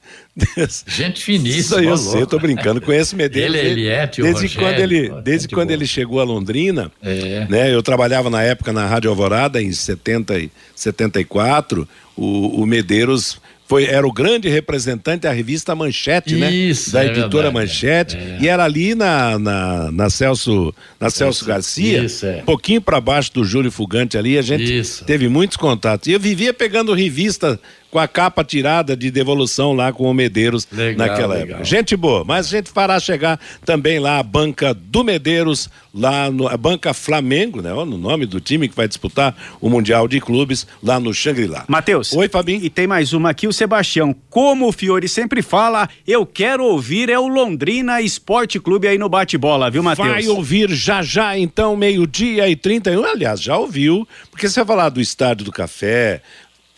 [0.88, 1.60] Gente finíssima.
[1.60, 2.82] Isso aí eu sei, eu tô brincando.
[2.82, 3.56] Conheço Medeiros.
[3.56, 7.48] Ele, ele é, tio Desde Rogério, quando ele, desde quando ele chegou a Londrina, é.
[7.50, 7.74] né?
[7.74, 11.88] Eu trabalhava na época na Rádio Alvorada em 70 e 74.
[12.18, 16.52] O, o Medeiros foi, era o grande representante da revista Manchete, né?
[16.52, 17.04] Isso, né?
[17.04, 18.18] Da é editora verdade, Manchete.
[18.18, 18.38] É.
[18.42, 22.38] E era ali na, na, na Celso, na Celso, Celso Garcia, isso, é.
[22.38, 25.04] um pouquinho para baixo do Júlio Fugante ali, a gente isso.
[25.06, 26.08] teve muitos contatos.
[26.08, 27.60] E eu vivia pegando revista
[27.92, 31.50] com a capa tirada de devolução lá com o Medeiros legal, naquela legal.
[31.50, 31.64] época.
[31.64, 36.48] Gente boa, mas a gente fará chegar também lá a banca do Medeiros, lá no,
[36.48, 37.74] a banca Flamengo, né?
[37.74, 41.66] No nome do time que vai disputar o Mundial de Clubes lá no Xangri-Lá.
[41.68, 42.12] Matheus.
[42.14, 42.64] Oi, Fabinho.
[42.64, 44.16] E tem mais uma aqui, o Sebastião.
[44.30, 49.08] Como o Fiore sempre fala, eu quero ouvir é o Londrina Esporte Clube aí no
[49.08, 50.08] bate-bola, viu, Matheus?
[50.08, 53.06] Vai ouvir já já, então, meio-dia e 31.
[53.06, 56.22] Aliás, já ouviu, porque você vai falar do Estádio do Café,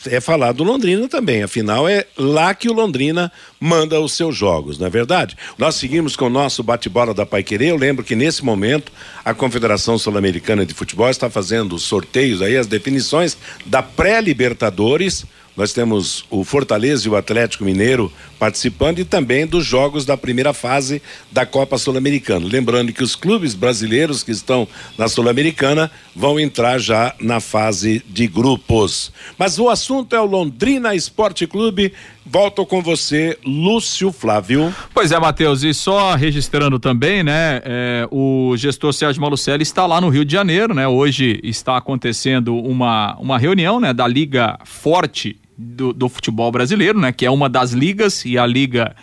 [0.05, 1.43] é falar do Londrina também.
[1.43, 5.35] Afinal, é lá que o Londrina manda os seus jogos, não é verdade?
[5.57, 7.71] Nós seguimos com o nosso bate-bola da Paiquerê.
[7.71, 8.91] Eu lembro que nesse momento
[9.25, 15.25] a Confederação Sul-Americana de Futebol está fazendo os sorteios aí, as definições da pré-Libertadores
[15.57, 20.53] nós temos o Fortaleza e o Atlético Mineiro participando e também dos jogos da primeira
[20.53, 22.45] fase da Copa Sul-Americana.
[22.45, 28.27] Lembrando que os clubes brasileiros que estão na Sul-Americana vão entrar já na fase de
[28.27, 29.11] grupos.
[29.35, 31.91] Mas o assunto é o Londrina Esporte Clube.
[32.23, 34.75] Volto com você, Lúcio Flávio.
[34.93, 37.61] Pois é, Matheus, e só registrando também, né?
[37.63, 40.87] É, o gestor Sérgio Malucelli está lá no Rio de Janeiro, né?
[40.87, 43.93] Hoje está acontecendo uma, uma reunião, né?
[43.93, 47.11] Da Liga Forte do, do futebol brasileiro, né?
[47.11, 48.95] Que é uma das ligas e a liga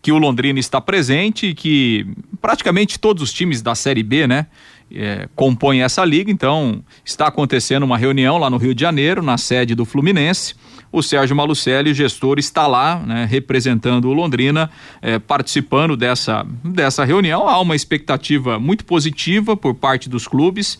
[0.00, 2.06] que o Londrina está presente e que
[2.40, 4.46] praticamente todos os times da Série B, né?
[4.90, 9.36] É, compõem essa liga, então está acontecendo uma reunião lá no Rio de Janeiro, na
[9.36, 10.54] sede do Fluminense.
[10.90, 14.70] O Sérgio Malucelli, gestor, está lá, né, representando o Londrina,
[15.02, 17.46] é, participando dessa, dessa reunião.
[17.46, 20.78] Há uma expectativa muito positiva por parte dos clubes,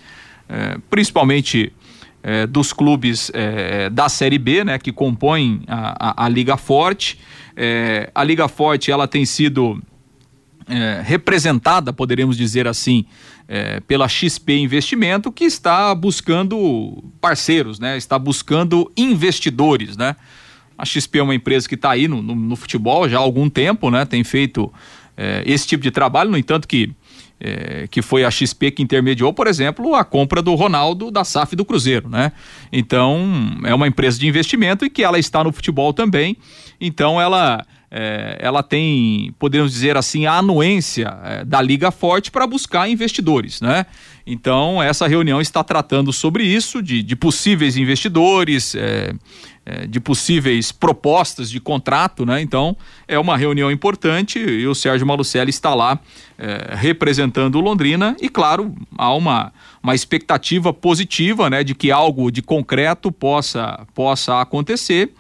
[0.49, 1.71] é, principalmente
[2.29, 7.19] é, dos clubes é, da Série B, né, que compõem a, a, a Liga Forte.
[7.57, 9.83] É, a Liga Forte ela tem sido
[10.69, 13.07] é, representada, poderíamos dizer assim,
[13.49, 20.15] é, pela XP Investimento, que está buscando parceiros, né, está buscando investidores, né.
[20.77, 23.49] A XP é uma empresa que está aí no, no, no, futebol já há algum
[23.49, 24.71] tempo, né, tem feito
[25.17, 26.91] é, esse tipo de trabalho, no entanto que
[27.41, 31.55] é, que foi a XP que intermediou, por exemplo, a compra do Ronaldo da SAF
[31.55, 32.33] do Cruzeiro, né?
[32.73, 36.37] Então, é uma empresa de investimento e que ela está no futebol também.
[36.81, 42.47] Então, ela é, ela tem, podemos dizer assim, a anuência é, da Liga Forte para
[42.47, 43.87] buscar investidores, né?
[44.27, 49.15] Então, essa reunião está tratando sobre isso, de, de possíveis investidores, é,
[49.89, 52.41] de possíveis propostas de contrato, né?
[52.41, 52.77] Então,
[53.07, 55.99] é uma reunião importante e o Sérgio Malucelli está lá
[56.39, 59.53] é, representando o Londrina e, claro, há uma,
[59.83, 61.63] uma expectativa positiva, né?
[61.63, 65.13] De que algo de concreto possa, possa acontecer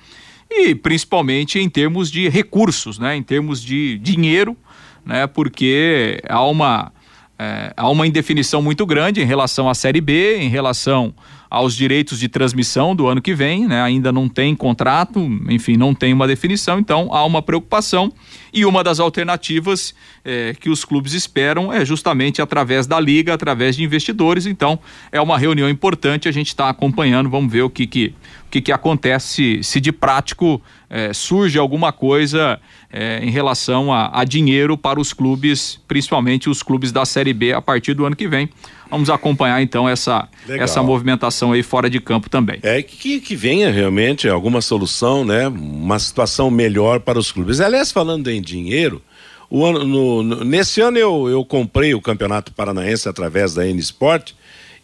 [0.50, 3.16] e principalmente em termos de recursos, né?
[3.16, 4.56] Em termos de dinheiro,
[5.04, 5.26] né?
[5.26, 6.92] Porque há uma,
[7.38, 11.14] é, há uma indefinição muito grande em relação à Série B, em relação
[11.50, 13.80] aos direitos de transmissão do ano que vem, né?
[13.80, 18.12] Ainda não tem contrato, enfim, não tem uma definição, então há uma preocupação
[18.52, 23.76] e uma das alternativas é, que os clubes esperam é justamente através da liga, através
[23.76, 24.46] de investidores.
[24.46, 24.78] Então
[25.10, 28.14] é uma reunião importante, a gente está acompanhando, vamos ver o que que
[28.48, 32.58] o que, que acontece se de prático é, surge alguma coisa
[32.90, 37.52] é, em relação a, a dinheiro para os clubes, principalmente os clubes da Série B
[37.52, 38.48] a partir do ano que vem.
[38.90, 42.58] Vamos acompanhar então essa, essa movimentação aí fora de campo também.
[42.62, 45.48] É que, que venha realmente alguma solução, né?
[45.48, 47.60] Uma situação melhor para os clubes.
[47.60, 49.02] Aliás, falando em dinheiro,
[49.50, 53.78] o ano, no, no, nesse ano eu, eu comprei o Campeonato Paranaense através da N
[53.80, 54.32] Sport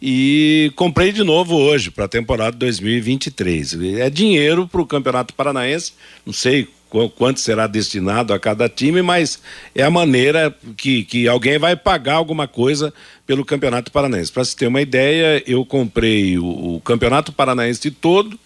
[0.01, 3.79] e comprei de novo hoje para a temporada 2023.
[3.99, 5.93] É dinheiro para o Campeonato Paranaense,
[6.27, 6.69] não sei
[7.17, 9.41] quanto será destinado a cada time, mas
[9.75, 12.95] é a maneira que, que alguém vai pagar alguma coisa
[13.27, 14.33] pelo Campeonato Paranaense.
[14.33, 18.39] Para se ter uma ideia, eu comprei o, o Campeonato Paranaense todo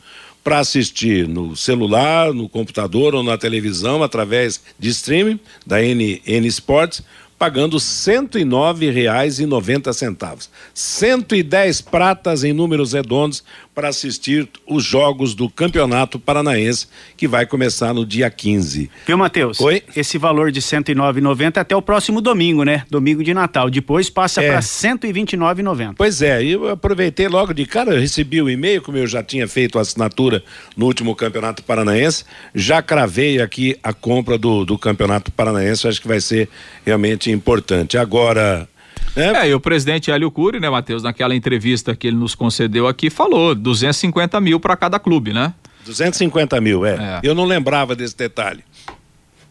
[0.42, 6.46] para assistir no celular, no computador ou na televisão através de streaming da N, N
[6.46, 7.02] Sports
[7.38, 10.48] pagando R$ 109,90.
[10.74, 13.44] 110 pratas em números redondos
[13.78, 18.90] para assistir os jogos do Campeonato Paranaense, que vai começar no dia 15.
[19.06, 19.60] Viu, Matheus?
[19.60, 19.84] Oi?
[19.94, 22.82] Esse valor de R$ 109,90 até o próximo domingo, né?
[22.90, 23.70] Domingo de Natal.
[23.70, 24.48] Depois passa é.
[24.48, 25.94] para R$ 129,90.
[25.96, 29.46] Pois é, eu aproveitei logo de cara, eu recebi o e-mail, como eu já tinha
[29.46, 30.42] feito a assinatura
[30.76, 36.08] no último Campeonato Paranaense, já cravei aqui a compra do, do Campeonato Paranaense, acho que
[36.08, 36.48] vai ser
[36.84, 37.96] realmente importante.
[37.96, 38.68] Agora,
[39.16, 39.46] é.
[39.46, 43.10] é, e o presidente Hélio Cury, né, Matheus, naquela entrevista que ele nos concedeu aqui,
[43.10, 45.52] falou 250 mil para cada clube, né?
[45.84, 46.94] 250 mil, é.
[46.94, 47.20] é.
[47.22, 48.62] Eu não lembrava desse detalhe.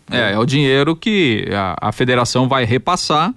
[0.10, 3.34] É, é o dinheiro que a, a federação vai repassar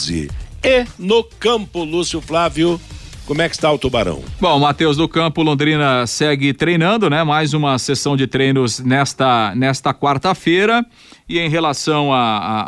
[0.64, 2.80] E no campo, Lúcio Flávio.
[3.26, 4.24] Como é que está o Tubarão?
[4.40, 7.24] Bom, Matheus do Campo, Londrina segue treinando, né?
[7.24, 10.86] Mais uma sessão de treinos nesta, nesta quarta-feira.
[11.28, 12.20] E em relação a,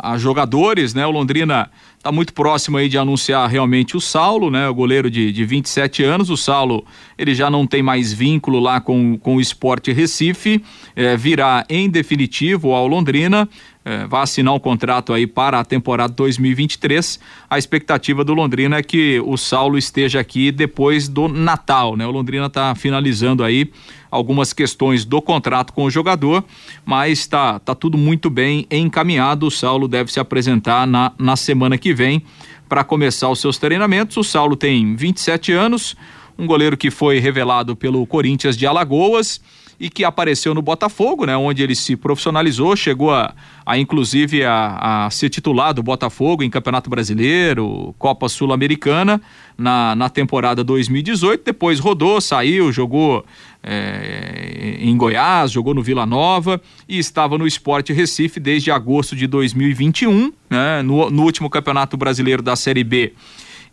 [0.02, 1.06] a, a, jogadores, né?
[1.06, 4.68] O Londrina está muito próximo aí de anunciar realmente o Saulo, né?
[4.68, 6.30] O goleiro de, de 27 anos.
[6.30, 6.84] O Saulo,
[7.18, 10.62] ele já não tem mais vínculo lá com, com o Esporte Recife.
[10.96, 13.48] É, virá em definitivo ao Londrina
[13.88, 17.18] é, vai assinar um contrato aí para a temporada 2023.
[17.48, 22.06] A expectativa do Londrina é que o Saulo esteja aqui depois do Natal, né?
[22.06, 23.70] O Londrina está finalizando aí
[24.10, 26.44] algumas questões do contrato com o jogador,
[26.84, 29.46] mas está tá tudo muito bem encaminhado.
[29.46, 32.22] O Saulo deve se apresentar na, na semana que vem
[32.68, 34.16] para começar os seus treinamentos.
[34.16, 35.96] O Saulo tem 27 anos,
[36.38, 39.40] um goleiro que foi revelado pelo Corinthians de Alagoas
[39.80, 43.32] e que apareceu no Botafogo, né, onde ele se profissionalizou, chegou a,
[43.64, 49.20] a inclusive a, a ser titular do Botafogo em Campeonato Brasileiro, Copa Sul-Americana
[49.56, 51.44] na, na temporada 2018.
[51.44, 53.24] Depois rodou, saiu, jogou
[53.62, 59.26] é, em Goiás, jogou no Vila Nova e estava no Esporte Recife desde agosto de
[59.26, 63.12] 2021, né, no, no último Campeonato Brasileiro da Série B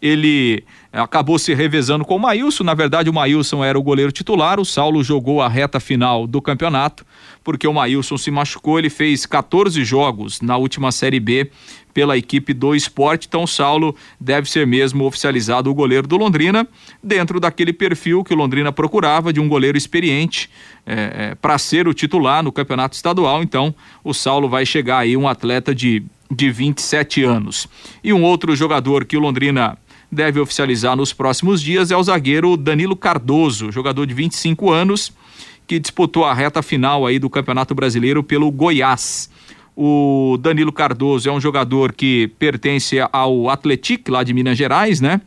[0.01, 2.63] ele acabou se revezando com o Maílson.
[2.63, 4.59] Na verdade, o Maílson era o goleiro titular.
[4.59, 7.05] O Saulo jogou a reta final do campeonato,
[7.43, 8.77] porque o Maílson se machucou.
[8.77, 11.49] Ele fez 14 jogos na última Série B
[11.95, 13.25] pela equipe do esporte.
[13.25, 16.67] Então, Saulo deve ser mesmo oficializado o goleiro do Londrina,
[17.01, 20.49] dentro daquele perfil que o Londrina procurava de um goleiro experiente
[20.85, 23.41] é, é, para ser o titular no campeonato estadual.
[23.41, 23.73] Então,
[24.03, 27.65] o Saulo vai chegar aí um atleta de, de 27 anos.
[28.03, 29.77] E um outro jogador que o Londrina
[30.11, 35.13] deve oficializar nos próximos dias é o zagueiro Danilo Cardoso, jogador de 25 anos,
[35.65, 39.29] que disputou a reta final aí do Campeonato Brasileiro pelo Goiás.
[39.76, 45.19] O Danilo Cardoso é um jogador que pertence ao Atletic lá de Minas Gerais, né?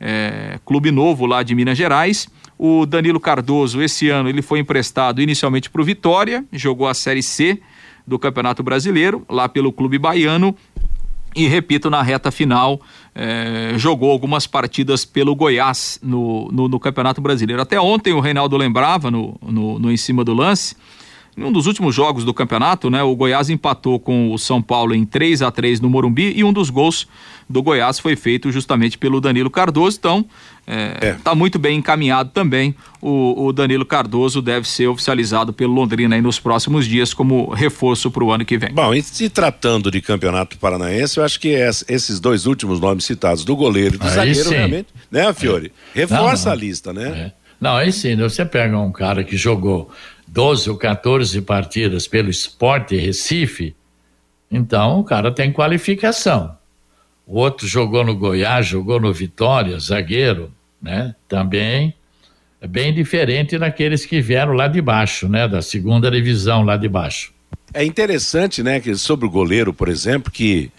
[0.00, 2.28] É, clube novo lá de Minas Gerais.
[2.58, 7.22] O Danilo Cardoso, esse ano, ele foi emprestado inicialmente para o Vitória, jogou a Série
[7.22, 7.60] C
[8.06, 10.56] do Campeonato Brasileiro, lá pelo Clube Baiano,
[11.34, 12.80] e repito, na reta final,
[13.14, 17.62] eh, jogou algumas partidas pelo Goiás no, no, no, Campeonato Brasileiro.
[17.62, 20.76] Até ontem o Reinaldo lembrava no, no, no em cima do lance
[21.36, 24.94] em um dos últimos jogos do campeonato, né, o Goiás empatou com o São Paulo
[24.94, 27.08] em 3 a 3 no Morumbi e um dos gols
[27.48, 29.96] do Goiás foi feito justamente pelo Danilo Cardoso.
[29.98, 30.26] Então,
[30.66, 31.16] está é, é.
[31.22, 32.74] Tá muito bem encaminhado também.
[33.00, 38.24] O, o, Danilo Cardoso deve ser oficializado pelo Londrina nos próximos dias como reforço para
[38.24, 38.72] o ano que vem.
[38.72, 41.48] Bom, e se tratando de campeonato paranaense, eu acho que
[41.88, 44.54] esses dois últimos nomes citados, do goleiro e do aí zagueiro, sim.
[44.54, 45.72] realmente, né, Fiore?
[45.94, 46.00] É.
[46.00, 46.62] Reforça não, não.
[46.62, 47.08] a lista, né?
[47.08, 47.42] É.
[47.60, 49.88] Não, aí sim, você pega um cara que jogou
[50.32, 53.76] 12 ou 14 partidas pelo Esporte Recife,
[54.50, 56.56] então o cara tem qualificação.
[57.26, 61.14] O outro jogou no Goiás, jogou no Vitória, zagueiro, né?
[61.28, 61.94] Também
[62.62, 65.46] é bem diferente daqueles que vieram lá de baixo, né?
[65.46, 67.30] Da segunda divisão lá de baixo.
[67.74, 70.70] É interessante, né, que sobre o goleiro, por exemplo, que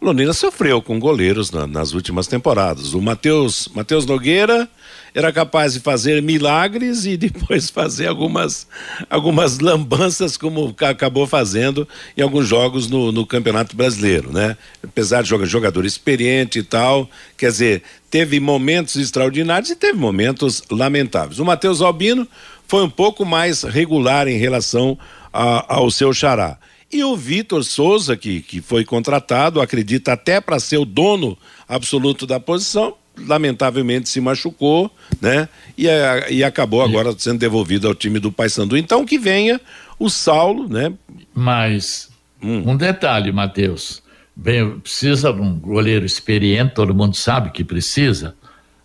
[0.00, 2.94] Londrina sofreu com goleiros na, nas últimas temporadas.
[2.94, 4.68] O Matheus Mateus Nogueira
[5.14, 8.66] era capaz de fazer milagres e depois fazer algumas,
[9.10, 11.86] algumas lambanças, como acabou fazendo
[12.16, 14.56] em alguns jogos no, no Campeonato Brasileiro, né?
[14.82, 20.62] Apesar de jogar jogador experiente e tal, quer dizer, teve momentos extraordinários e teve momentos
[20.70, 21.38] lamentáveis.
[21.38, 22.26] O Matheus Albino
[22.66, 24.98] foi um pouco mais regular em relação
[25.32, 26.58] a, ao seu xará.
[26.90, 32.26] E o Vitor Souza, que, que foi contratado, acredita até para ser o dono absoluto
[32.26, 34.90] da posição, lamentavelmente se machucou,
[35.20, 35.48] né?
[35.76, 35.86] E,
[36.30, 38.76] e acabou agora sendo devolvido ao time do Paysandu.
[38.76, 39.60] Então que venha
[39.98, 40.92] o Saulo, né?
[41.34, 42.10] Mas
[42.42, 42.70] hum.
[42.70, 44.02] um detalhe, Matheus.
[44.34, 48.34] Bem, precisa de um goleiro experiente, todo mundo sabe que precisa.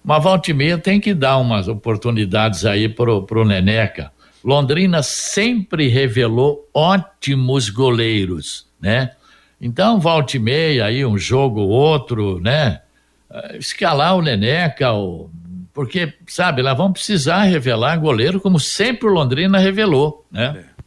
[0.04, 4.12] Mas volta e meia tem que dar umas oportunidades aí pro, pro Neneca.
[4.44, 9.12] Londrina sempre revelou ótimos goleiros, né?
[9.60, 12.82] Então, volta e meia aí, um jogo ou outro, né?
[13.30, 15.30] Eh, escalar o Neneca, o...
[15.74, 20.66] porque, sabe, lá vão precisar revelar goleiro como sempre o Londrina revelou, né?
[20.74, 20.78] É.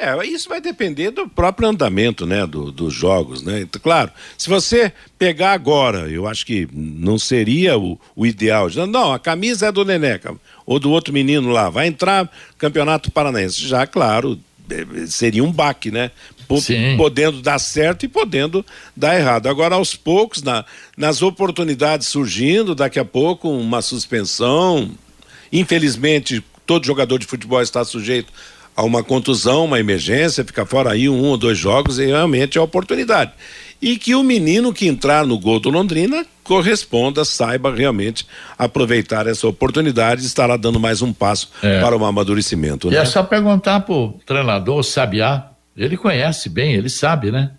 [0.00, 3.62] É, isso vai depender do próprio andamento, né, do, dos jogos, né?
[3.62, 8.68] Então, claro, se você pegar agora, eu acho que não seria o, o ideal.
[8.88, 13.66] Não, a camisa é do Neneca ou do outro menino lá, vai entrar Campeonato Paranaense.
[13.66, 14.38] Já, claro,
[15.06, 16.10] seria um baque, né?
[16.60, 16.96] Sim.
[16.96, 18.64] Podendo dar certo e podendo
[18.96, 19.48] dar errado.
[19.48, 20.64] Agora, aos poucos, na,
[20.96, 24.90] nas oportunidades surgindo, daqui a pouco uma suspensão.
[25.52, 28.32] Infelizmente, todo jogador de futebol está sujeito
[28.76, 32.60] a uma contusão, uma emergência, fica fora aí um ou dois jogos e realmente é
[32.60, 33.32] oportunidade.
[33.82, 38.26] E que o menino que entrar no gol do Londrina corresponda, saiba realmente
[38.56, 41.78] aproveitar essa oportunidade e estará dando mais um passo é.
[41.82, 42.88] para o amadurecimento.
[42.88, 42.96] E né?
[42.96, 47.50] é só perguntar pro treinador Sabiá, ele conhece bem, ele sabe, né?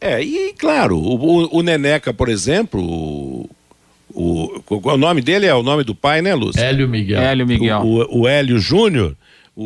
[0.00, 3.48] É, e claro, o, o Neneca, por exemplo, o,
[4.12, 6.60] o, o, nome dele é o nome do pai, né, Lúcio?
[6.60, 7.22] Hélio Miguel.
[7.22, 7.80] Hélio Miguel.
[7.82, 9.16] O, o Hélio Júnior,
[9.54, 9.62] o,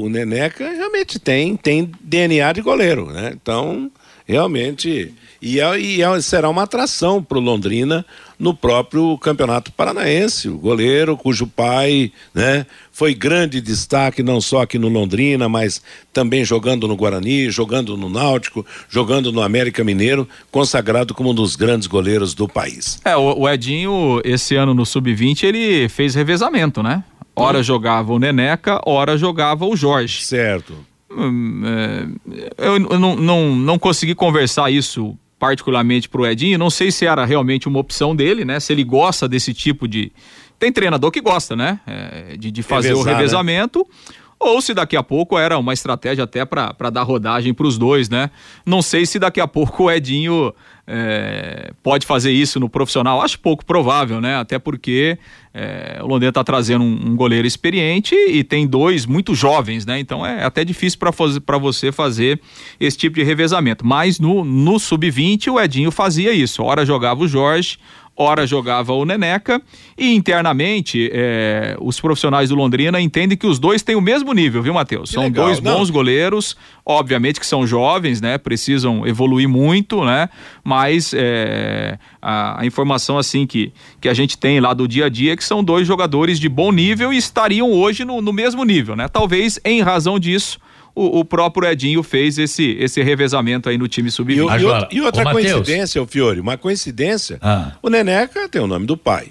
[0.00, 3.32] o, o Neneca realmente tem, tem DNA de goleiro, né?
[3.34, 3.90] Então,
[4.26, 5.12] realmente.
[5.40, 8.06] E, é, e é, será uma atração para o Londrina
[8.38, 10.48] no próprio Campeonato Paranaense.
[10.48, 16.44] O goleiro, cujo pai né, foi grande destaque não só aqui no Londrina, mas também
[16.44, 21.88] jogando no Guarani, jogando no Náutico, jogando no América Mineiro, consagrado como um dos grandes
[21.88, 23.00] goleiros do país.
[23.04, 27.02] É, o, o Edinho, esse ano no Sub-20, ele fez revezamento, né?
[27.34, 27.62] Ora hum.
[27.62, 30.22] jogava o Neneca, ora jogava o Jorge.
[30.22, 30.91] Certo.
[31.16, 37.04] Hum, é, eu, não, não, não consegui conversar isso particularmente pro Edinho, não sei se
[37.04, 38.60] era realmente uma opção dele, né?
[38.60, 40.12] Se ele gosta desse tipo de.
[40.56, 41.80] Tem treinador que gosta, né?
[41.84, 43.16] É, de, de fazer Revezar, o né?
[43.16, 43.78] revezamento.
[43.80, 44.14] Né?
[44.42, 48.08] Ou se daqui a pouco era uma estratégia até para dar rodagem para os dois,
[48.08, 48.30] né?
[48.66, 50.52] Não sei se daqui a pouco o Edinho
[50.86, 53.22] é, pode fazer isso no profissional.
[53.22, 54.36] Acho pouco provável, né?
[54.36, 55.16] Até porque
[55.54, 60.00] é, o Londrina está trazendo um, um, goleiro experiente e tem dois muito jovens, né?
[60.00, 62.40] Então é até difícil para você fazer
[62.80, 63.86] esse tipo de revezamento.
[63.86, 66.62] Mas no, no sub-20 o Edinho fazia isso.
[66.62, 67.78] Ora jogava o Jorge,
[68.16, 69.60] ora jogava o Neneca,
[69.96, 74.62] e internamente é, os profissionais do Londrina entendem que os dois têm o mesmo nível,
[74.62, 75.10] viu, Matheus?
[75.10, 75.94] São legal, dois bons não.
[75.94, 78.36] goleiros, obviamente que são jovens, né?
[78.38, 80.28] Precisam evoluir muito, né?
[80.62, 85.08] Mas é, a, a, informação assim que, que a gente tem lá do dia a
[85.08, 88.62] dia é que são dois jogadores de bom nível e estariam hoje no, no mesmo
[88.64, 89.08] nível, né?
[89.08, 90.58] Talvez em razão disso
[90.94, 94.90] o, o, próprio Edinho fez esse, esse revezamento aí no time sub-20.
[94.90, 97.72] E, e, outra coincidência, o Fiore, uma coincidência, ah.
[97.82, 99.28] o Neneca tem o nome do pai.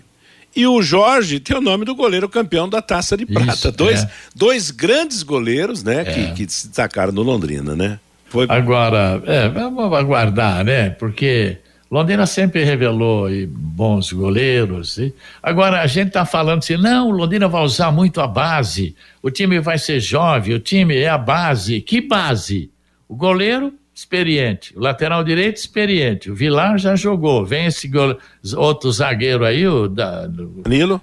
[0.55, 3.53] E o Jorge tem o nome do goleiro campeão da Taça de Prata.
[3.53, 4.09] Isso, dois, é.
[4.35, 6.03] dois grandes goleiros, né, é.
[6.05, 7.99] que, que se destacaram no Londrina, né?
[8.25, 8.45] Foi...
[8.49, 10.89] Agora, é, vamos aguardar, né?
[10.89, 11.57] Porque
[11.91, 14.97] Londrina sempre revelou bons goleiros.
[14.97, 15.13] E
[15.43, 19.59] agora a gente está falando assim, não, Londrina vai usar muito a base, o time
[19.59, 21.81] vai ser jovem, o time é a base.
[21.81, 22.71] Que base?
[23.09, 27.91] O goleiro experiente, o lateral direito experiente, o Vilar já jogou, vem esse
[28.55, 30.63] outro zagueiro aí, o da, do...
[30.65, 31.01] Nilo?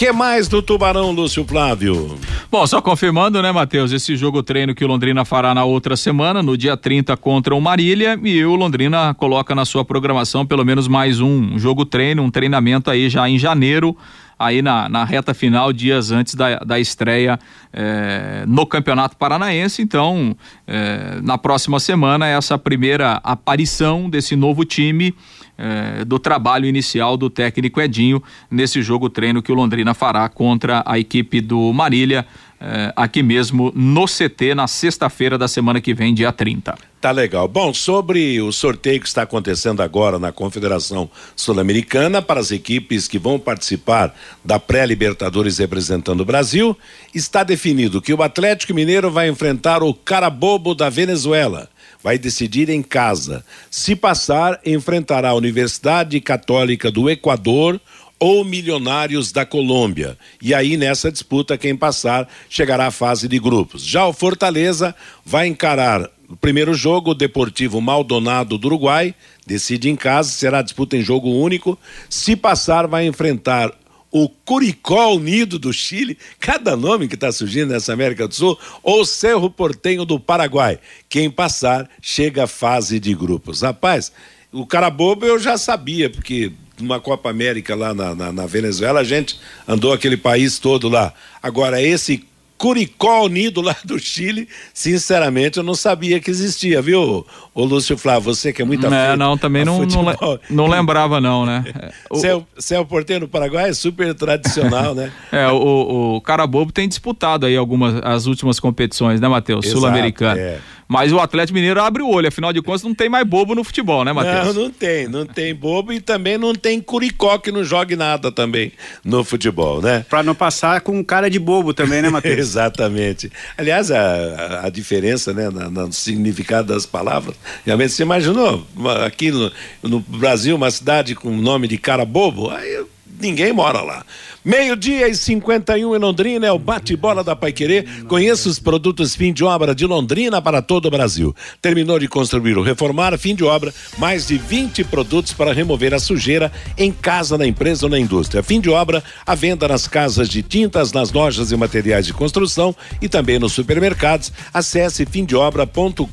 [0.00, 2.18] Que mais do Tubarão, Lúcio Flávio?
[2.50, 6.42] Bom, só confirmando, né, Matheus, esse jogo treino que o Londrina fará na outra semana,
[6.42, 10.88] no dia 30 contra o Marília, e o Londrina coloca na sua programação pelo menos
[10.88, 13.94] mais um jogo treino, um treinamento aí já em janeiro,
[14.38, 17.38] aí na, na reta final, dias antes da, da estreia
[17.70, 19.82] é, no Campeonato Paranaense.
[19.82, 20.34] Então,
[20.66, 25.14] é, na próxima semana, essa primeira aparição desse novo time
[25.60, 30.82] eh, do trabalho inicial do técnico Edinho nesse jogo treino que o Londrina fará contra
[30.86, 32.26] a equipe do Marília,
[32.58, 36.74] eh, aqui mesmo no CT, na sexta-feira da semana que vem, dia 30.
[36.98, 37.46] Tá legal.
[37.46, 43.18] Bom, sobre o sorteio que está acontecendo agora na Confederação Sul-Americana para as equipes que
[43.18, 46.74] vão participar da pré-Libertadores representando o Brasil,
[47.14, 51.68] está definido que o Atlético Mineiro vai enfrentar o Carabobo da Venezuela
[52.02, 53.44] vai decidir em casa.
[53.70, 57.80] Se passar, enfrentará a Universidade Católica do Equador
[58.18, 60.16] ou Milionários da Colômbia.
[60.42, 63.82] E aí, nessa disputa, quem passar chegará à fase de grupos.
[63.82, 64.94] Já o Fortaleza
[65.24, 69.12] vai encarar o primeiro jogo, o Deportivo Maldonado do Uruguai,
[69.44, 71.76] decide em casa, será disputa em jogo único.
[72.08, 73.72] Se passar, vai enfrentar
[74.10, 79.04] o Curicó Unido do Chile, cada nome que está surgindo nessa América do Sul, ou
[79.04, 80.78] Cerro Portenho do Paraguai.
[81.08, 83.62] Quem passar chega à fase de grupos.
[83.62, 84.12] Rapaz,
[84.52, 89.00] o cara bobo eu já sabia, porque numa Copa América lá na, na, na Venezuela
[89.00, 89.38] a gente
[89.68, 91.12] andou aquele país todo lá.
[91.42, 92.24] Agora, esse
[92.60, 98.34] Curicó Unido lá do Chile, sinceramente eu não sabia que existia, viu, o Lúcio Flávio?
[98.34, 101.64] Você que é muito É, não, também não, não, não, lembrava não, né?
[102.16, 105.10] Céu, Céu Porteiro no Paraguai é super tradicional, né?
[105.32, 109.66] é, o, o Carabobo tem disputado aí algumas, as últimas competições, né, Matheus?
[109.66, 110.38] Sul-Americano.
[110.38, 110.58] É.
[110.90, 113.62] Mas o Atlético Mineiro abre o olho, afinal de contas não tem mais bobo no
[113.62, 114.56] futebol, né, Matheus?
[114.56, 118.32] Não, não tem, não tem bobo e também não tem curicó que não jogue nada
[118.32, 118.72] também
[119.04, 120.04] no futebol, né?
[120.10, 122.38] Pra não passar com cara de bobo também, né, Matheus?
[122.38, 123.30] Exatamente.
[123.56, 128.66] Aliás, a, a diferença, né, no significado das palavras, realmente você imaginou
[129.06, 129.52] aqui no,
[129.84, 132.50] no Brasil uma cidade com o nome de cara bobo?
[132.50, 132.84] Aí
[133.20, 134.04] ninguém mora lá.
[134.42, 137.84] Meio-dia e 51 em Londrina é o bate-bola da Paiquerê.
[138.08, 141.36] Conheça os produtos fim de obra de Londrina para todo o Brasil.
[141.60, 145.98] Terminou de construir ou reformar, fim de obra, mais de 20 produtos para remover a
[145.98, 148.42] sujeira em casa, na empresa ou na indústria.
[148.42, 152.74] Fim de obra, a venda nas casas de tintas, nas lojas e materiais de construção
[153.02, 154.32] e também nos supermercados.
[154.54, 156.06] Acesse fimdeobra.com.br.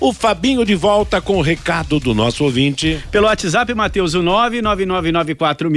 [0.00, 2.98] O Fabinho de volta com o recado do nosso ouvinte.
[3.10, 4.22] Pelo WhatsApp, Matheus, o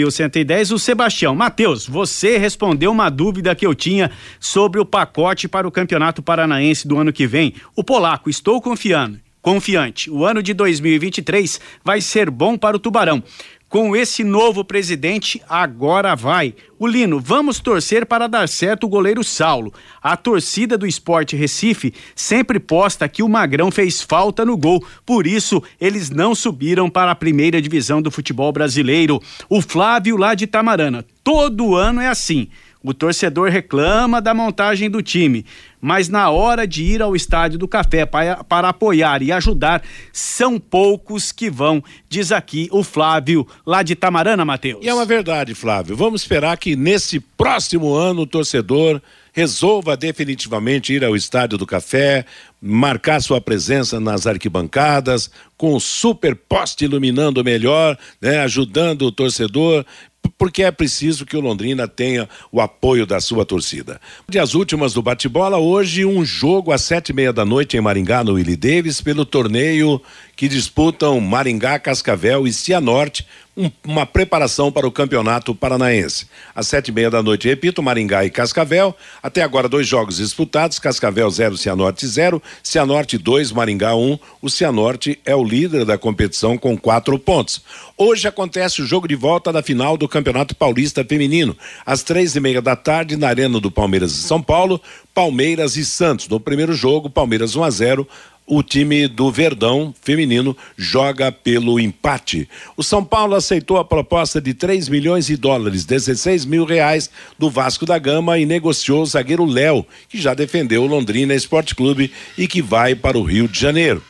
[0.05, 1.35] 99994110, o Sebastião.
[1.35, 6.87] Matheus, você respondeu uma dúvida que eu tinha sobre o pacote para o Campeonato Paranaense
[6.87, 7.53] do ano que vem.
[7.75, 10.09] O polaco, estou confiando, confiante.
[10.09, 13.23] O ano de 2023 vai ser bom para o Tubarão.
[13.69, 16.55] Com esse novo presidente, agora vai.
[16.79, 19.73] O Lino, vamos torcer para dar certo o goleiro Saulo.
[20.01, 25.27] A torcida do Esporte Recife sempre posta que o Magrão fez falta no gol, por
[25.27, 29.21] isso eles não subiram para a primeira divisão do futebol brasileiro.
[29.49, 32.47] O Flávio lá de Tamarana, todo ano é assim.
[32.87, 35.45] O torcedor reclama da montagem do time,
[35.81, 39.83] mas na hora de ir ao estádio do Café para, para apoiar e ajudar,
[40.13, 44.85] são poucos que vão, diz aqui o Flávio, lá de Tamarana, Matheus.
[44.85, 45.97] E é uma verdade, Flávio.
[45.97, 49.01] Vamos esperar que nesse próximo ano o torcedor
[49.37, 52.25] resolva definitivamente ir ao Estádio do Café,
[52.59, 59.85] marcar sua presença nas arquibancadas, com o super poste iluminando melhor, né, ajudando o torcedor
[60.29, 63.99] porque é preciso que o Londrina tenha o apoio da sua torcida.
[64.27, 67.81] De as últimas do bate-bola, hoje um jogo às sete e meia da noite em
[67.81, 70.01] Maringá, no Willie Davis, pelo torneio
[70.35, 73.25] que disputam Maringá, Cascavel e Cianorte,
[73.57, 76.27] um, uma preparação para o campeonato paranaense.
[76.53, 78.95] Às sete e meia da noite, repito, Maringá e Cascavel.
[79.21, 84.11] Até agora, dois jogos disputados: Cascavel 0, Cianorte 0, Cianorte 2, Maringá 1.
[84.11, 84.19] Um.
[84.41, 87.63] O Cianorte é o líder da competição com quatro pontos.
[87.97, 92.39] Hoje acontece o jogo de volta da final do Campeonato Paulista Feminino, às três e
[92.39, 94.79] meia da tarde, na Arena do Palmeiras de São Paulo,
[95.15, 96.27] Palmeiras e Santos.
[96.27, 98.07] No primeiro jogo, Palmeiras 1 a 0
[98.47, 102.47] o time do Verdão feminino joga pelo empate.
[102.77, 107.49] O São Paulo aceitou a proposta de 3 milhões de dólares, 16 mil reais do
[107.49, 112.09] Vasco da Gama e negociou o zagueiro Léo, que já defendeu o Londrina Esporte Clube
[112.37, 114.01] e que vai para o Rio de Janeiro.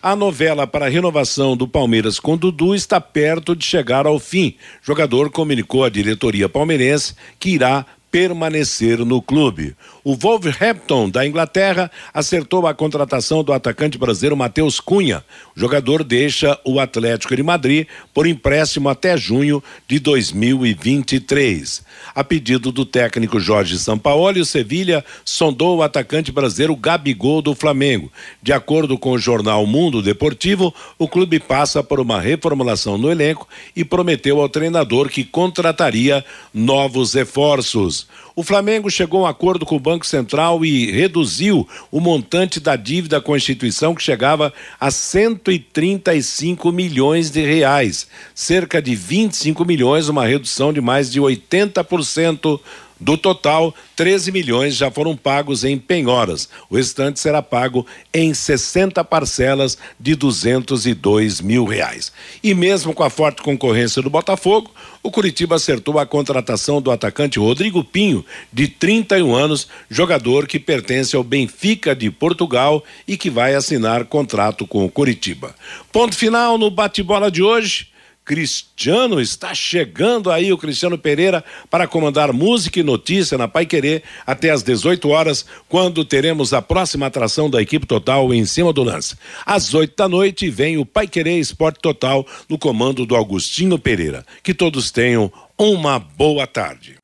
[0.00, 4.54] A novela para a renovação do Palmeiras com Dudu está perto de chegar ao fim.
[4.82, 9.74] O jogador comunicou à diretoria palmeirense que irá permanecer no clube.
[10.08, 15.22] O Wolverhampton da Inglaterra acertou a contratação do atacante brasileiro Matheus Cunha.
[15.54, 21.84] O jogador deixa o Atlético de Madrid por empréstimo até junho de 2023.
[22.14, 28.10] A pedido do técnico Jorge Sampaoli, o Sevilha sondou o atacante brasileiro Gabigol do Flamengo.
[28.42, 33.46] De acordo com o jornal Mundo Deportivo, o clube passa por uma reformulação no elenco
[33.76, 38.08] e prometeu ao treinador que contrataria novos reforços.
[38.38, 42.76] O Flamengo chegou a um acordo com o Banco Central e reduziu o montante da
[42.76, 50.08] dívida com a instituição que chegava a 135 milhões de reais, cerca de 25 milhões,
[50.08, 52.60] uma redução de mais de 80%
[53.00, 56.48] do total, 13 milhões já foram pagos em penhoras.
[56.68, 62.12] O restante será pago em 60 parcelas de 202 mil reais.
[62.42, 64.70] E mesmo com a forte concorrência do Botafogo,
[65.02, 71.14] o Curitiba acertou a contratação do atacante Rodrigo Pinho, de 31 anos, jogador que pertence
[71.14, 75.54] ao Benfica de Portugal e que vai assinar contrato com o Curitiba.
[75.92, 77.88] Ponto final no bate-bola de hoje.
[78.28, 84.02] Cristiano está chegando aí, o Cristiano Pereira, para comandar música e notícia na Pai Querer
[84.26, 88.82] até às 18 horas, quando teremos a próxima atração da equipe total em cima do
[88.82, 89.16] lance.
[89.46, 94.26] Às 8 da noite vem o Pai Querer Esporte Total no comando do Agostinho Pereira.
[94.42, 96.96] Que todos tenham uma boa tarde.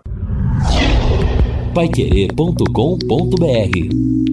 [1.74, 4.23] Paiquerê.com.br